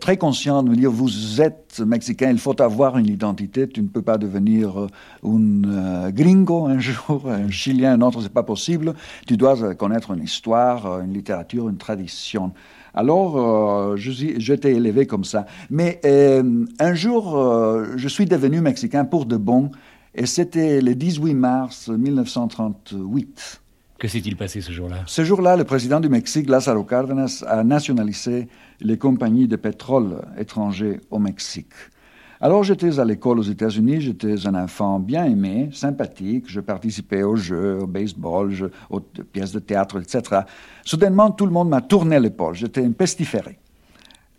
[0.00, 3.68] très conscient de me dire vous êtes mexicain, il faut avoir une identité.
[3.68, 4.88] Tu ne peux pas devenir
[5.22, 8.94] un gringo un jour, un chilien un autre, c'est pas possible.
[9.26, 12.52] Tu dois connaître une histoire, une littérature, une tradition.
[12.94, 15.46] Alors, euh, j'étais élevé comme ça.
[15.70, 19.70] Mais euh, un jour, euh, je suis devenu mexicain pour de bon,
[20.14, 23.60] et c'était le 18 mars 1938.
[23.98, 25.02] Que s'est-il passé ce jour-là?
[25.06, 28.48] Ce jour-là, le président du Mexique, Lázaro Cárdenas, a nationalisé
[28.80, 31.72] les compagnies de pétrole étrangers au Mexique.
[32.40, 37.36] Alors j'étais à l'école aux États-Unis, j'étais un enfant bien aimé, sympathique, je participais aux
[37.36, 38.52] jeux, au baseball,
[38.90, 40.42] aux pièces de théâtre, etc.
[40.84, 43.58] Soudainement, tout le monde m'a tourné l'épaule, j'étais un pestiféré.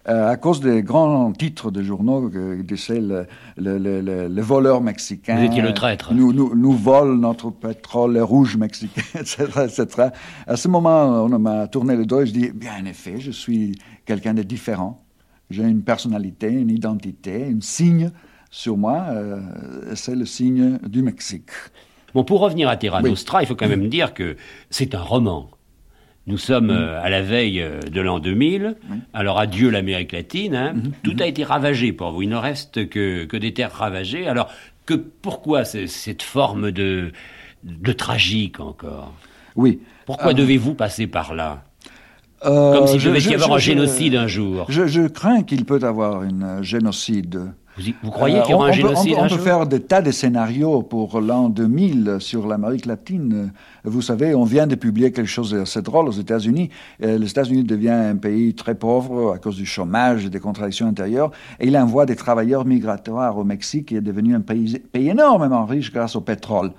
[0.08, 5.38] Euh, à cause des grands titres de journaux que disaient le, le, le, voleur mexicain.
[5.38, 6.14] Vous étiez le traître.
[6.14, 10.08] Nous, nous, nous vole notre pétrole rouge mexicain, etc., etc.
[10.48, 13.30] À ce moment, on m'a tourné le dos et je dis, bien en effet, je
[13.30, 15.00] suis quelqu'un de différent.
[15.50, 18.12] J'ai une personnalité, une identité, un signe
[18.52, 19.06] sur moi.
[19.10, 19.40] Euh,
[19.96, 21.52] c'est le signe du Mexique.
[22.14, 24.36] Bon, pour revenir à Terra Nostra, il faut quand même dire que
[24.70, 25.50] c'est un roman.
[26.28, 28.76] Nous sommes euh, à la veille euh, de l'an 2000.
[29.14, 30.56] Alors adieu l'Amérique latine.
[30.56, 30.74] Hein.
[30.76, 30.92] Mm-hmm.
[31.04, 32.22] Tout a été ravagé pour vous.
[32.22, 34.28] Il ne reste que, que des terres ravagées.
[34.28, 34.52] Alors
[34.86, 37.12] que pourquoi cette forme de,
[37.64, 39.14] de tragique encore?
[39.56, 39.80] Oui.
[40.06, 41.64] Pourquoi devez-vous passer par là?
[42.46, 44.66] Euh, Comme s'il devait y avoir un génocide un jour.
[44.70, 47.52] Je, crains qu'il peut y avoir un génocide.
[48.04, 50.02] Vous, croyez qu'il y aura un génocide On, un peut, on peut faire des tas
[50.02, 53.52] de scénarios pour l'an 2000 sur l'Amérique latine.
[53.84, 56.70] Vous savez, on vient de publier quelque chose d'assez drôle aux États-Unis.
[57.04, 60.88] Euh, les États-Unis devient un pays très pauvre à cause du chômage et des contradictions
[60.88, 61.32] intérieures.
[61.60, 65.92] Et il envoie des travailleurs migratoires au Mexique, qui est devenu un pays énormément riche
[65.94, 66.72] grâce au pétrole.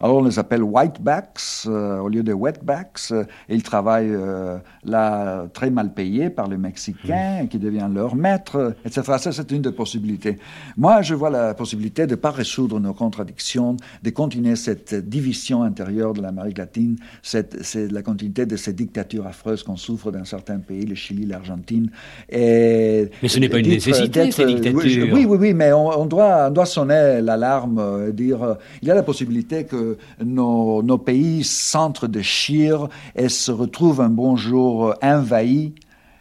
[0.00, 3.10] Alors on les appelle whitebacks euh, au lieu de wetbacks.
[3.10, 8.76] Euh, ils travaillent euh, là très mal payés par les Mexicains qui devient leur maître,
[8.84, 9.02] etc.
[9.18, 10.38] Ça, c'est une des possibilités.
[10.76, 15.64] Moi, je vois la possibilité de ne pas résoudre nos contradictions, de continuer cette division
[15.64, 20.58] intérieure de l'Amérique latine, c'est la continuité de ces dictatures affreuses qu'on souffre dans certains
[20.58, 21.90] pays, le Chili, l'Argentine.
[22.30, 25.08] Mais ce n'est pas une nécessité, ces dictatures.
[25.12, 29.02] Oui, oui, oui, mais on, doit, on doit sonner l'alarme, dire il y a la
[29.02, 29.87] possibilité que
[30.24, 35.74] nos, pays s'entre-déchirent et se retrouvent un bon jour envahis,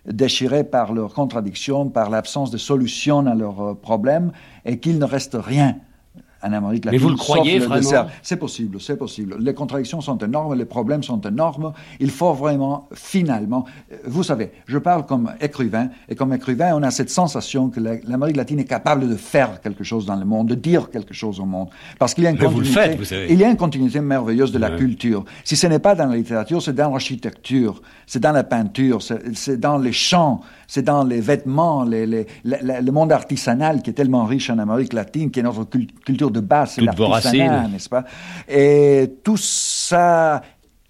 [0.05, 4.31] déchirés par leurs contradictions, par l'absence de solution à leurs problèmes,
[4.65, 5.77] et qu'il ne reste rien
[6.43, 6.99] en Amérique latine.
[6.99, 9.37] Mais vous le croyez vraiment C'est possible, c'est possible.
[9.39, 11.73] Les contradictions sont énormes, les problèmes sont énormes.
[11.99, 16.83] Il faut vraiment, finalement, euh, vous savez, je parle comme écrivain, et comme écrivain, on
[16.83, 20.47] a cette sensation que l'Amérique latine est capable de faire quelque chose dans le monde,
[20.47, 21.69] de dire quelque chose au monde,
[21.99, 22.97] parce qu'il y a une continuité.
[23.29, 25.25] Il y a une continuité merveilleuse de la culture.
[25.43, 29.59] Si ce n'est pas dans la littérature, c'est dans l'architecture, c'est dans la peinture, c'est
[29.59, 34.49] dans les chants, c'est dans les vêtements, les, le monde artisanal qui est tellement riche
[34.49, 35.65] en Amérique latine, qui est notre
[36.05, 38.05] culture de base, c'est l'artisanat, n'est-ce pas?
[38.47, 40.41] Et tout ça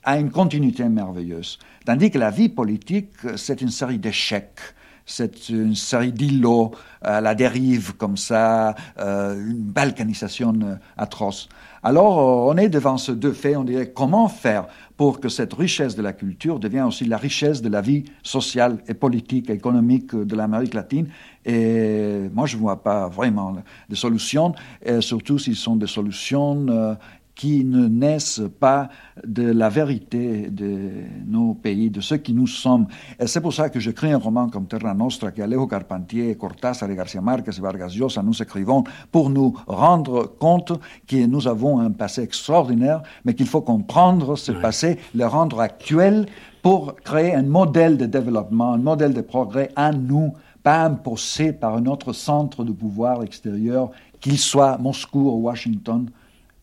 [0.03, 1.59] a une continuité merveilleuse.
[1.85, 4.59] Tandis que la vie politique, c'est une série d'échecs
[5.07, 6.71] c'est une série d'îlots
[7.01, 11.47] à la dérive comme ça, euh, une balkanisation atroce.
[11.83, 12.17] Alors
[12.47, 14.67] on est devant ce deux faits, on dirait comment faire
[14.97, 18.79] pour que cette richesse de la culture devienne aussi la richesse de la vie sociale
[18.87, 21.07] et politique et économique de l'Amérique latine?
[21.45, 23.55] Et moi, je ne vois pas vraiment
[23.89, 24.53] de solutions,
[24.99, 26.95] surtout s'ils sont des solutions euh,
[27.37, 28.89] qui ne naissent pas
[29.23, 30.89] de la vérité de
[31.27, 32.87] nos pays, de ce qui nous sommes.
[33.19, 36.95] Et c'est pour ça que j'écris un roman comme Terra Nostra, qu'Alejo Carpentier, Cortázar et
[36.95, 40.73] Garcia Marquez et Vargas Llosa nous écrivons pour nous rendre compte
[41.07, 46.25] que nous avons un passé extraordinaire, mais qu'il faut comprendre ce passé, le rendre actuel
[46.63, 50.33] pour créer un modèle de développement, un modèle de progrès à nous,
[50.63, 56.09] pas imposé par un autre centre de pouvoir extérieur, qu'il soit Moscou ou Washington.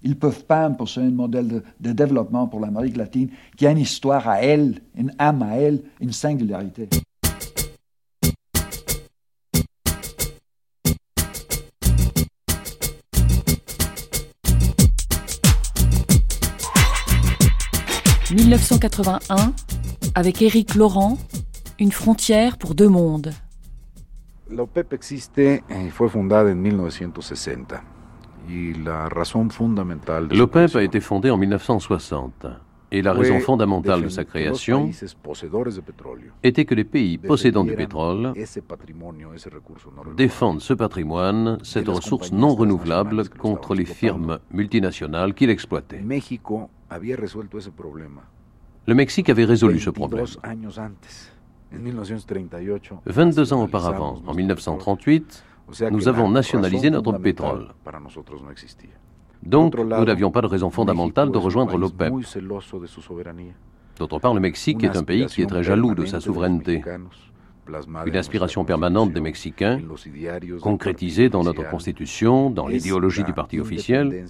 [0.04, 3.70] Ils ne peuvent pas imposer un modèle de, de développement pour l'Amérique latine qui a
[3.70, 6.90] une histoire à elle, une âme à elle, une singularité.
[18.34, 19.52] «1981,
[20.14, 21.16] avec Éric Laurent,
[21.78, 23.32] une frontière pour deux mondes.
[24.50, 27.74] L'OPEP existe et fue fundada en 1960.
[30.30, 32.46] L'OPEP a été fondée en 1960
[32.94, 34.90] et la raison fondamentale de sa création
[36.42, 38.32] était que les pays possédant du pétrole
[40.16, 46.02] défendent ce patrimoine, cette ressource non renouvelable contre les firmes multinationales qui l'exploitaient.
[48.86, 50.26] Le Mexique avait résolu ce problème.
[53.06, 55.44] 22 ans auparavant, en 1938,
[55.90, 57.68] nous avons nationalisé notre pétrole.
[59.42, 62.12] Donc, nous n'avions pas de raison fondamentale de rejoindre l'OPEP.
[63.98, 66.82] D'autre part, le Mexique est un pays qui est très jaloux de sa souveraineté.
[68.06, 69.80] Une aspiration permanente des Mexicains,
[70.60, 74.26] concrétisée dans notre constitution, dans l'idéologie du parti officiel,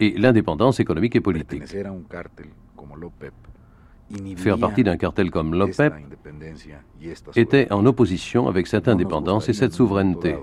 [0.00, 1.62] et l'indépendance économique et politique.
[4.36, 5.92] Faire partie d'un cartel comme l'OPEP
[7.34, 10.36] était en opposition avec cette indépendance et cette souveraineté.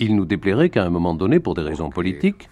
[0.00, 2.50] Il nous déplairait qu'à un moment donné, pour des raisons politiques,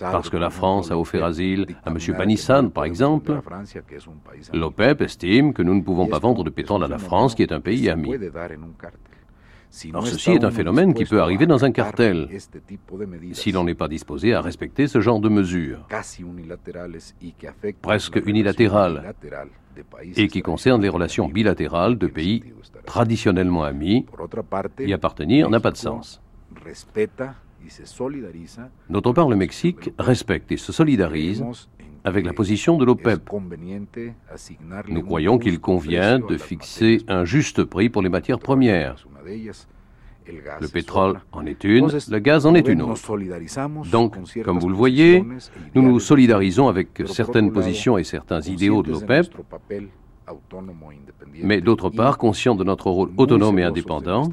[0.00, 1.96] parce que la France a offert asile à M.
[2.16, 3.40] Panissan, par exemple,
[4.52, 7.52] l'OPEP estime que nous ne pouvons pas vendre de pétrole à la France, qui est
[7.52, 8.12] un pays ami.
[9.90, 12.28] Alors ceci est un phénomène qui peut arriver dans un cartel
[13.32, 15.86] si l'on n'est pas disposé à respecter ce genre de mesures,
[17.80, 19.14] presque unilatérales,
[20.16, 22.42] et qui concernent les relations bilatérales de pays
[22.84, 24.06] traditionnellement amis.
[24.80, 26.20] Y appartenir n'a pas de sens.
[28.88, 31.44] D'autre part, le Mexique respecte et se solidarise
[32.04, 33.30] avec la position de l'OPEP.
[34.88, 38.96] Nous croyons qu'il convient de fixer un juste prix pour les matières premières.
[40.60, 43.16] Le pétrole en est une, le gaz en est une autre.
[43.90, 45.24] Donc, comme vous le voyez,
[45.74, 49.26] nous nous solidarisons avec certaines positions et certains idéaux de l'OPEP,
[51.42, 54.30] mais d'autre part, conscients de notre rôle autonome et indépendant,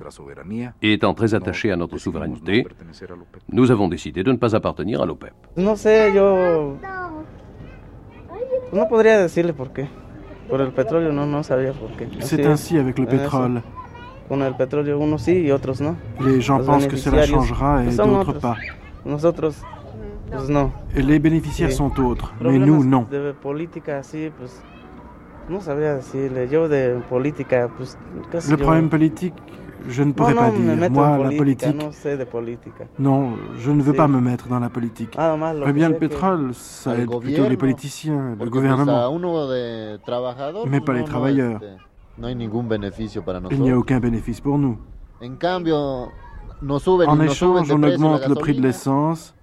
[0.81, 2.67] et étant très attachés à notre souveraineté,
[3.51, 5.33] nous avons décidé de ne pas appartenir à l'OPEP.
[8.71, 9.87] No podría decirle por qué.
[10.49, 12.07] Por el petróleo no, no sabía por qué.
[12.21, 13.61] C'est ainsi avec le pétrole.
[14.27, 15.95] Con el petróleo unos sí y otros no.
[16.19, 18.41] Les gens Los pensent que cela changera et pues son d'autres otros.
[18.41, 18.57] pas.
[19.05, 19.55] Nosotros,
[20.29, 20.71] pues no.
[20.95, 21.77] Et les bénéficiaires Sí.
[21.77, 23.05] sont autres, mais Problemas nous, non.
[23.09, 24.61] De política, sí, pues.
[25.49, 26.49] No sabría decirle.
[26.49, 27.97] Yo de política, pues.
[28.29, 29.33] casi Le yo- problème politique,
[29.87, 30.91] je ne pourrais pas no me dire.
[30.91, 31.75] Moi, la politique,
[32.99, 35.15] non, je ne veux pas me mettre dans la politique.
[35.15, 39.11] Lo Eh bien, le pétrole, ça aide plutôt les politiciens, le gouvernement.
[40.67, 41.61] Mais pas no, les travailleurs.
[42.19, 44.77] Il n'y a aucun bénéfice pour nous.
[45.21, 46.09] En cambio,
[46.61, 49.33] nos suben y En nos suben échange, on augmente le prix de l'essence,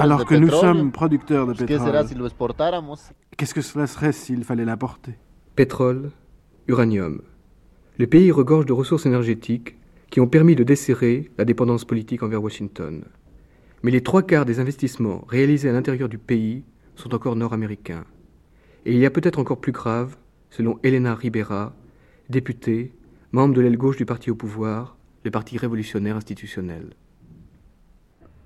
[0.00, 3.12] alors que nous sommes producteurs de Pues, ¿Qué será pétrole?
[3.36, 5.18] Qu'est-ce que cela serait s'il fallait l'apporter?
[5.54, 6.10] Pétrole,
[6.66, 7.22] uranium.
[7.98, 9.76] Les pays regorgent de ressources énergétiques
[10.10, 13.04] qui ont permis de desserrer la dépendance politique envers Washington.
[13.82, 18.04] Mais les trois quarts des investissements réalisés à l'intérieur du pays sont encore nord-américains.
[18.84, 20.16] Et il y a peut-être encore plus grave,
[20.50, 21.74] selon Elena Ribera,
[22.30, 22.92] députée,
[23.32, 26.90] membre de l'aile gauche du parti au pouvoir, le Parti révolutionnaire institutionnel.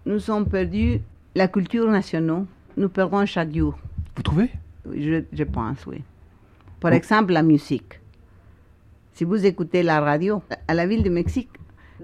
[0.07, 1.01] Nous avons perdu
[1.34, 2.46] la culture nationale.
[2.78, 3.78] Nous perdons chaque jour.
[4.16, 4.48] Vous trouvez?
[4.96, 6.03] Je, je pense, oui.
[6.80, 6.94] Par Oh.
[6.94, 7.99] exemple, la musique.
[9.21, 11.51] Si vous écoutez la radio, à la ville de Mexique,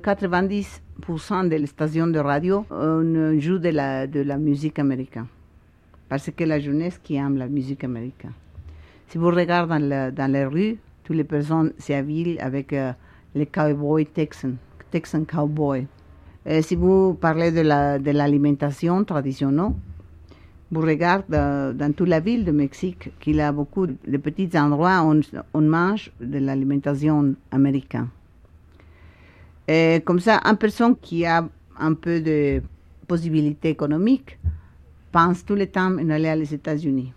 [0.02, 5.24] 90% des stations de radio on joue de la, musique américaine.
[6.10, 8.34] Parce que la jeunesse qui aime la musique américaine.
[9.08, 12.92] Si vous regardez dans, les rues, toutes les personnes s'habillent avec euh,
[13.34, 14.56] les cowboys texans,
[14.90, 15.86] texan cowboy.
[16.46, 19.72] Euh, si vous parlez de l'alimentation traditionnelle,
[20.70, 21.26] Vous regardez
[21.74, 25.20] dans toute la ville de Mexique qu'il a beaucoup de petits endroits où
[25.54, 28.08] on, mange de l'alimentation américaine.
[29.68, 31.48] Et comme ça, une personne qui a
[31.78, 32.62] un peu de
[33.06, 34.38] possibilités économiques
[35.12, 37.12] pense tout le temps à aller aux États-Unis.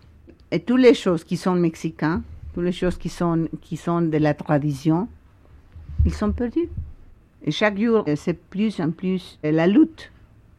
[0.51, 2.21] Et toutes les choses qui sont mexicaines,
[2.53, 5.07] toutes les choses qui sont, qui sont de la tradition,
[6.05, 6.69] ils sont perdus.
[7.43, 10.11] Et chaque jour, c'est plus en plus la lutte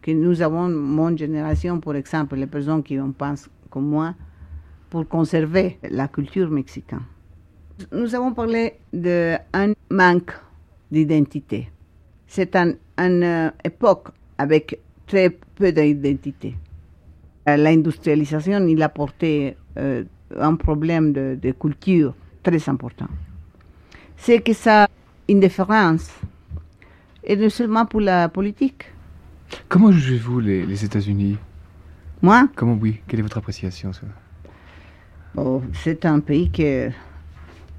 [0.03, 4.15] que nous avons, mon génération, par exemple, les personnes qui en pensent comme moi,
[4.89, 7.03] pour conserver la culture mexicaine.
[7.93, 10.33] Nous avons parlé d'un manque
[10.91, 11.71] d'identité.
[12.27, 16.55] C'est une, une époque avec très peu d'identité.
[17.49, 20.05] Euh, L'industrialisation, il a porté euh,
[20.39, 23.09] un problème de, de, culture très important.
[24.17, 24.89] C'est que ça
[25.29, 26.11] indifférence,
[27.25, 28.85] et non seulement pour la politique,
[29.69, 31.39] Comment jugez-vous les, les États-Unis?
[32.23, 32.49] Moi?
[32.55, 33.91] Comment, oui Quelle est votre appréciation
[35.37, 36.65] oh, C'est un pays qui,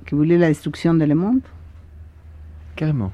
[0.06, 1.42] qui voulait la destruction de le monde.
[2.76, 3.12] Carrément.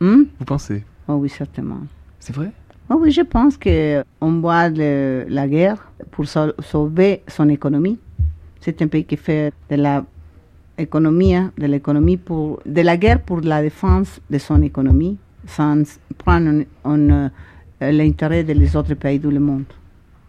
[0.00, 0.24] Hmm?
[0.38, 0.84] Vous pensez?
[1.08, 1.80] Oh oui, certainement.
[2.20, 2.52] C'est vrai?
[2.88, 7.98] Oh oui, je pense qu'on voit le, la guerre pour sauver son économie.
[8.60, 10.04] C'est un pays qui fait de la
[10.78, 15.82] économie, de l'économie pour, de la guerre pour la défense de son économie sans
[16.18, 17.30] prendre en, en,
[17.80, 19.64] l'intérêt des autres pays du monde.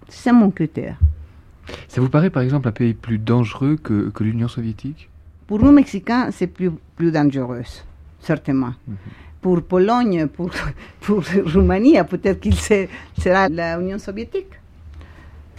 [0.08, 0.98] C'est mon critère.
[1.88, 5.10] Ça vous paraît par exemple un pays plus dangereux que, que l'Union soviétique?
[5.48, 7.64] Pour nous, Mexicains, c'est plus, plus dangereux,
[8.20, 8.74] certainement.
[8.88, 9.42] Mm -hmm.
[9.42, 10.50] Pour Pologne, pour,
[11.02, 14.54] pour Roumanie, peut-être qu'il sera l'Union soviétique.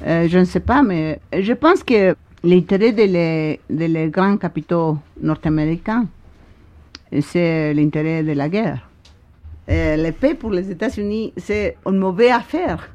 [0.03, 6.07] Euh, je ne sais pas, mais je pense que l'intérêt des de grands capitaux nord-américains,
[7.21, 8.89] c'est l'intérêt de la guerre.
[9.69, 12.95] Euh, la paix pour les États-Unis, c'est une mauvaise affaire.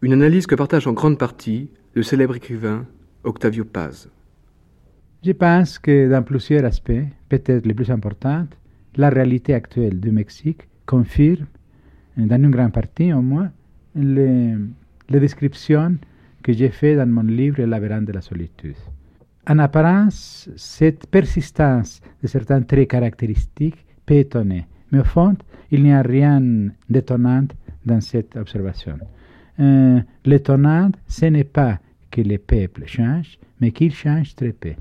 [0.00, 2.86] Une analyse que partage en grande partie le célèbre écrivain
[3.24, 4.08] Octavio Paz.
[5.24, 8.46] Je pense que dans plusieurs aspects, peut-être les plus importants,
[8.96, 11.46] la réalité actuelle du Mexique confirme,
[12.16, 13.50] dans une grande partie au moins,
[13.94, 14.54] les,
[15.08, 15.96] les descriptions
[16.42, 18.76] que j'ai faites dans mon livre La véranda de la solitude.
[19.48, 25.36] En apparence, cette persistance de certains traits caractéristiques peut étonner, mais au fond,
[25.70, 26.40] il n'y a rien
[26.88, 27.46] d'étonnant
[27.84, 28.98] dans cette observation.
[29.60, 31.78] Euh, L'étonnant, ce n'est pas
[32.10, 34.72] que les peuples changent, mais qu'ils changent très peu.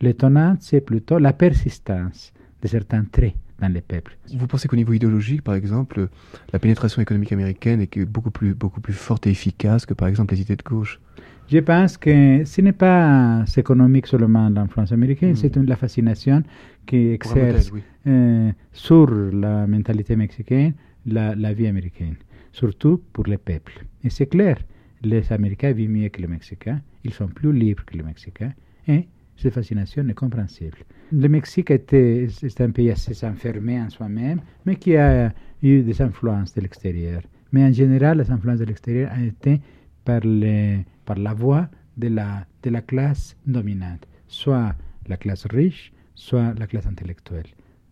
[0.00, 2.32] L'étonnant, c'est plutôt la persistance
[2.62, 4.16] de certains traits dans les peuples.
[4.36, 6.08] Vous pensez qu'au niveau idéologique, par exemple,
[6.52, 10.34] la pénétration économique américaine est beaucoup plus, beaucoup plus forte et efficace que, par exemple,
[10.34, 11.00] les idées de gauche?
[11.48, 15.36] Je pense que ce n'est pas économique seulement l'influence américaine, mmh.
[15.36, 16.42] c'est la fascination
[16.86, 17.82] qui exerce oui.
[18.06, 20.74] euh, sur la mentalité mexicaine
[21.06, 22.16] la, la, vie américaine,
[22.52, 23.84] surtout pour les peuples.
[24.02, 24.58] Et c'est clair,
[25.02, 28.52] les Américains vivent mieux que les Mexicains, ils sont plus libres que les Mexicains,
[28.88, 30.78] et cette fascination est compréhensible.
[31.12, 35.32] Le Mexique était, est un pays assez enfermé en soi-même, mais qui a
[35.62, 37.22] eu des influences de l'extérieur.
[37.52, 39.60] Mais en général, les influences de l'extérieur ont été
[40.04, 42.46] par, les, par la voie de la,
[42.82, 44.74] classe dominante, soit
[45.06, 47.46] la classe riche, soit la classe intellectuelle.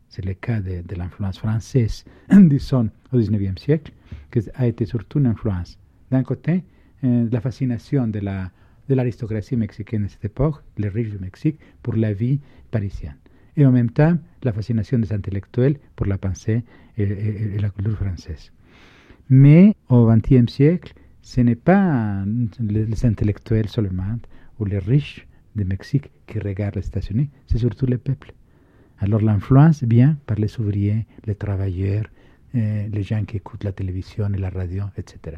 [0.09, 3.93] C'est le cas de, l'influence française, disons, au XIXe siècle,
[4.31, 5.79] qui a été surtout une influence.
[6.11, 6.65] D'un côté,
[7.05, 8.51] euh, la fascination de la
[8.95, 12.41] l'aristocratie mexicaine à cette époque, les riches du Mexique, pour la vie
[12.71, 13.17] parisienne.
[13.57, 16.63] Et en même temps, la fascination des intellectuels pour la pensée
[16.97, 18.53] et, et la culture française.
[19.29, 22.25] Mais au XXe siècle, ce n'est pas
[22.61, 24.19] les intellectuels seulement
[24.59, 28.33] ou les riches du Mexique qui regardent les États-Unis, c'est surtout le peuple.
[28.99, 32.05] Alors l'influence vient par les ouvriers, les travailleurs,
[32.55, 35.37] euh, les gens qui écoutent la télévision et la radio, etc.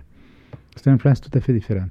[0.76, 1.90] C'est une influence tout à fait différente.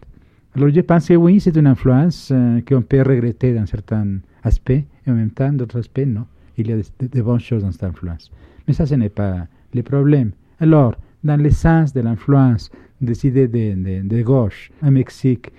[0.55, 4.71] Alors je pense que oui, c'est une influence euh, qu'on peut regretter dans certains aspects,
[4.71, 6.25] et en même temps, d'autres aspects, non.
[6.57, 8.31] Il y a de, de, bonnes choses dans cette influence.
[8.67, 10.31] Mais ça, ce n'est pas le problème.
[10.59, 12.69] Alors, dans le sens de l'influence
[13.03, 15.51] des idées de, gauche au Mexique,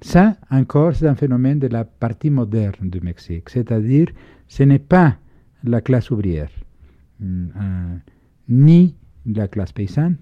[0.00, 3.48] ça, encore, c'est un phénomène de la partie moderne du Mexique.
[3.48, 4.08] C'est-à-dire,
[4.48, 5.16] ce n'est pas
[5.62, 6.50] la classe ouvrière,
[7.22, 7.96] euh,
[8.48, 8.94] ni
[9.24, 10.16] la classe paysanne,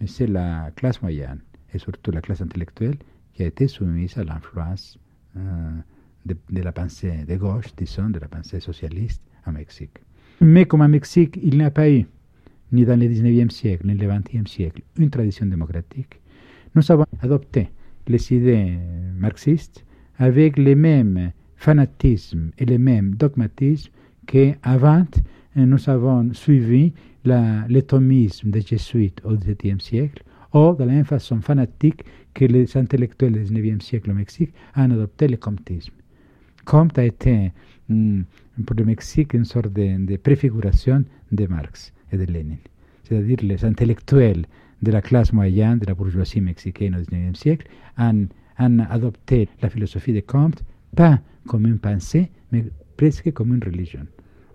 [0.00, 1.40] mais c'est la classe moyenne,
[1.72, 2.96] et surtout la classe intellectuelle,
[3.32, 4.98] qui a été soumise à l'influence
[5.36, 5.70] euh,
[6.26, 9.98] de, la pensée de gauche, disons, de la pensée socialiste au Mexique.
[10.40, 12.06] Mais comme au Mexique, il n'y a pas eu,
[12.72, 16.20] ni dans le 19e siècle, ni le 20e siècle, une tradition démocratique,
[16.74, 17.68] nous avons adopté
[18.06, 18.78] les idées
[19.18, 19.84] marxistes
[20.18, 23.92] avec les mêmes fanatismes et les mêmes dogmatismes
[24.26, 25.06] qu'avant
[25.56, 26.92] nous avons suivi
[27.24, 30.22] la, le thomisme des jésuites au XVIIe siècle
[30.54, 32.04] ou de la même façon fanatique
[32.34, 35.92] que les intellectuels du XIXe siècle au Mexique ont adopté le comtisme.
[36.64, 37.52] Comte a été
[37.88, 38.22] mm,
[38.64, 42.58] pour le Mexique une sorte de, préfiguration de Marx et de Lénine.
[43.04, 44.44] C'est-à-dire les intellectuels
[44.82, 47.66] de la classe moyenne, de la bourgeoisie mexicaine au XIXe siècle,
[47.98, 48.28] ont,
[48.58, 50.64] adopté la philosophie de Comte,
[50.96, 52.64] pas comme une pensée, mais
[52.96, 54.06] presque comme une religion,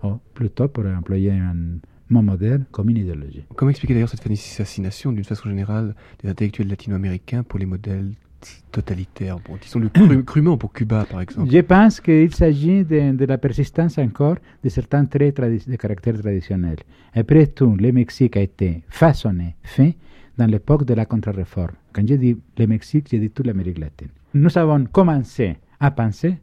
[0.02, 1.56] ou plutôt, pour employer un
[2.10, 3.44] mot moderne, comme une idéologie.
[3.56, 8.12] Comment expliquer d'ailleurs cette fascination, d'une façon générale, des intellectuels latino-américains pour les modèles
[8.70, 13.38] totalitaires, bon, disons le crûment pour Cuba, par exemple Je pense qu'il s'agit de, la
[13.38, 16.76] persistance encore de certains traits de caractère traditionnel.
[17.14, 19.96] Après tout, le Mexique a été façonné, fait,
[20.36, 21.74] dans l'époque de la contre-réforme.
[21.92, 24.08] Quand je dis le Mexique, je dis toute l'Amérique latine.
[24.34, 26.36] Nous avons commencé à penser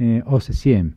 [0.00, 0.92] euh, au XVIe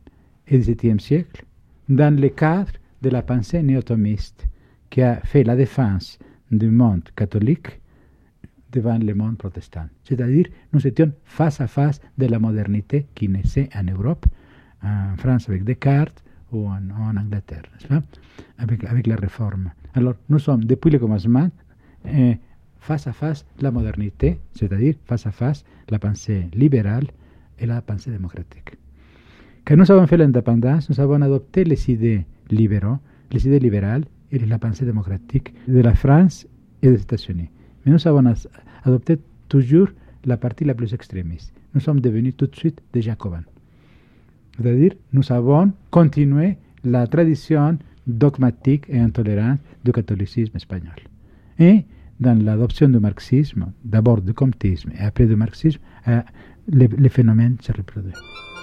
[0.48, 1.44] et XVIIe siècle
[1.88, 2.72] dans le cadre
[3.02, 4.46] de la pensée néotomiste
[4.88, 6.18] qui a fait la défense
[6.50, 7.80] du monde catholique
[8.74, 9.86] devant le monde protestant.
[10.02, 14.26] C'est-à-dire, nous étions face à face de la modernité qui naissait en Europe,
[14.82, 16.22] en France avec Descartes
[16.52, 17.62] ou en, en Angleterre,
[18.58, 19.70] avec, avec la réforme.
[19.94, 21.48] Alors, nous sommes, depuis le commencement,
[22.06, 22.34] euh,
[22.80, 27.06] face à face la modernité, c'est-à-dire face à face la pensée libérale
[27.58, 28.76] et la pensée démocratique.
[29.64, 32.98] Quand nous avons fait l'indépendance, nous avons adopté les idées libéraux,
[33.32, 36.46] les idées libérales et la pensée démocratique de la France
[36.82, 37.48] et des États-Unis.
[37.84, 38.24] Mais nous avons
[38.84, 39.18] adopté
[39.48, 39.88] toujours
[40.24, 41.52] la partie la plus extrémiste.
[41.74, 43.44] Nous sommes devenus tout de suite des jacobins.
[44.56, 50.94] C'est-à-dire, nous avons continué la tradition dogmatique et intolérante du catholicisme espagnol.
[51.58, 51.84] Et
[52.20, 56.20] dans l'adoption du marxisme, d'abord du comtisme et après du marxisme, euh,
[56.68, 58.53] les phénomènes se reproduisent.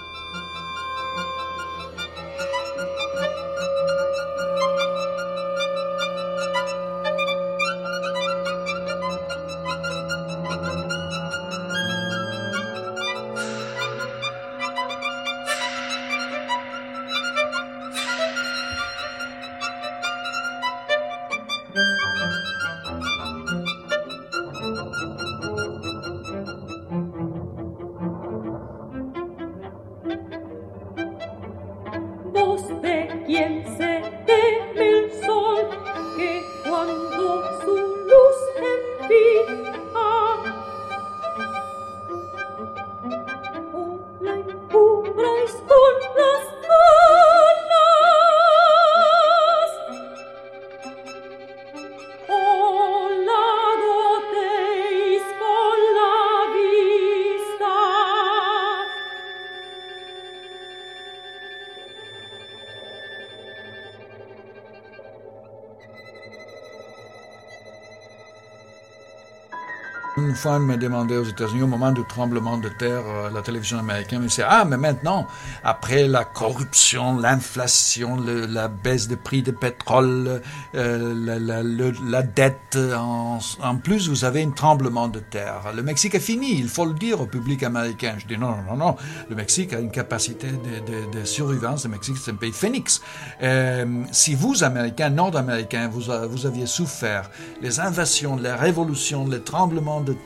[70.44, 74.20] Il m'a demandé aux États-Unis, au moment du tremblement de terre, euh, la télévision américaine
[74.22, 75.28] me disait Ah, mais maintenant,
[75.62, 78.16] après la corruption, l'inflation,
[78.48, 80.42] la baisse des prix du pétrole,
[80.74, 81.62] euh,
[82.04, 83.38] la, dette, en,
[83.76, 85.72] plus, vous avez un tremblement de terre.
[85.76, 88.16] Le Mexique est fini, il faut le dire au public américain.
[88.18, 88.96] Je dis Non, non, non, non.
[89.30, 91.84] Le Mexique a une capacité de, survivance.
[91.84, 93.00] Le Mexique, c'est un pays phénix.
[93.42, 97.30] Euh, si vous, Américains, Nord-Américains, vous, vous aviez souffert
[97.60, 100.16] les invasions, les révolutions, les tremblements de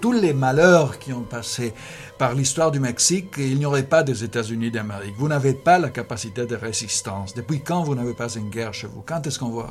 [0.00, 1.74] tous les malheurs qui ont passé
[2.20, 5.14] par l'histoire du Mexique, il n'y aurait pas des États-Unis d'Amérique.
[5.16, 7.32] Vous n'avez pas la capacité de résistance.
[7.34, 9.02] Depuis quand vous n'avez pas une guerre chez vous?
[9.06, 9.64] Quand est-ce qu'on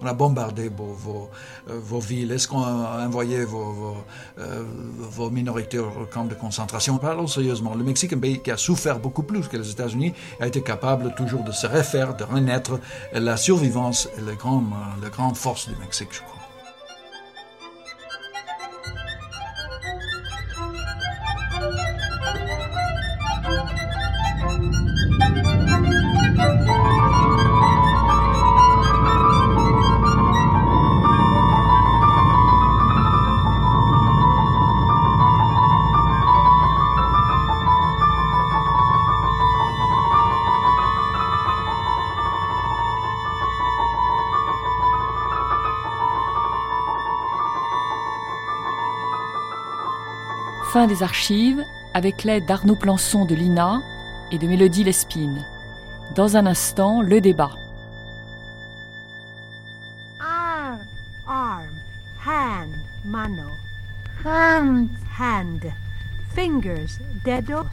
[0.00, 1.28] on a bombardé vos, vos,
[1.68, 2.30] euh, vos villes?
[2.30, 3.96] Est-ce qu'on a envoyé vos, vos,
[4.38, 4.62] euh,
[4.96, 6.98] vos, minorités au camp de concentration?
[6.98, 7.74] Parlons sérieusement.
[7.74, 11.14] Le Mexique, un pays qui a souffert beaucoup plus que les États-Unis, a été capable
[11.16, 12.78] toujours de se refaire, de renaître.
[13.12, 14.70] La survivance est la grande,
[15.02, 16.37] la grande force du Mexique, je crois.
[50.88, 51.62] Des archives
[51.94, 53.80] avec l'aide d'Arnaud Plançon de l'INA
[54.32, 55.44] et de Mélodie Lespine.
[56.16, 57.52] Dans un instant, le débat.
[60.20, 60.80] Arm,
[61.26, 61.70] arm,
[62.26, 62.72] hand,
[63.04, 63.48] mano.
[64.24, 65.72] Hand, hand.
[66.34, 67.66] Fingers, dedos.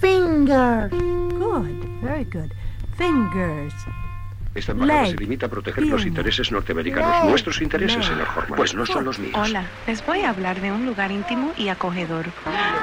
[0.00, 0.90] Fingers.
[0.90, 2.52] Good, very good.
[2.98, 3.72] Fingers.
[4.54, 8.56] Esta embajada se limita a proteger los intereses norteamericanos, nuestros intereses, señor Horman.
[8.56, 9.32] Pues no son los míos.
[9.34, 12.26] Hola, les voy a hablar de un lugar íntimo y acogedor.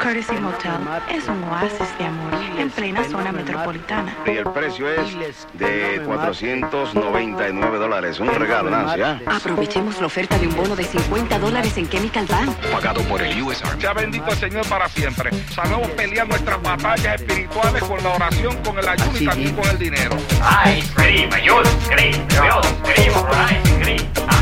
[0.01, 0.71] Courtesy Motel
[1.11, 4.15] es un oasis de amor en plena zona metropolitana.
[4.25, 5.15] Y el precio es
[5.53, 8.19] de 499 dólares.
[8.19, 9.19] Un regalo, Nancy, ¿ah?
[9.27, 12.49] Aprovechemos la oferta de un bono de 50 dólares en Chemical Bank.
[12.71, 13.81] Pagado por el US Army.
[13.81, 15.29] Sea bendito el Señor para siempre.
[15.51, 19.77] Sabemos pelear nuestras batallas espirituales con la oración, con el ayuno y también con el
[19.77, 20.17] dinero.
[20.41, 21.58] Ay, escribe, yo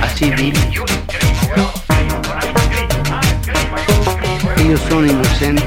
[0.01, 0.59] Así vive.
[4.57, 5.63] Ellos son inocentes.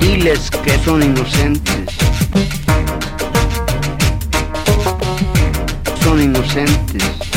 [0.00, 1.96] Diles que son inocentes.
[6.02, 7.27] Son inocentes.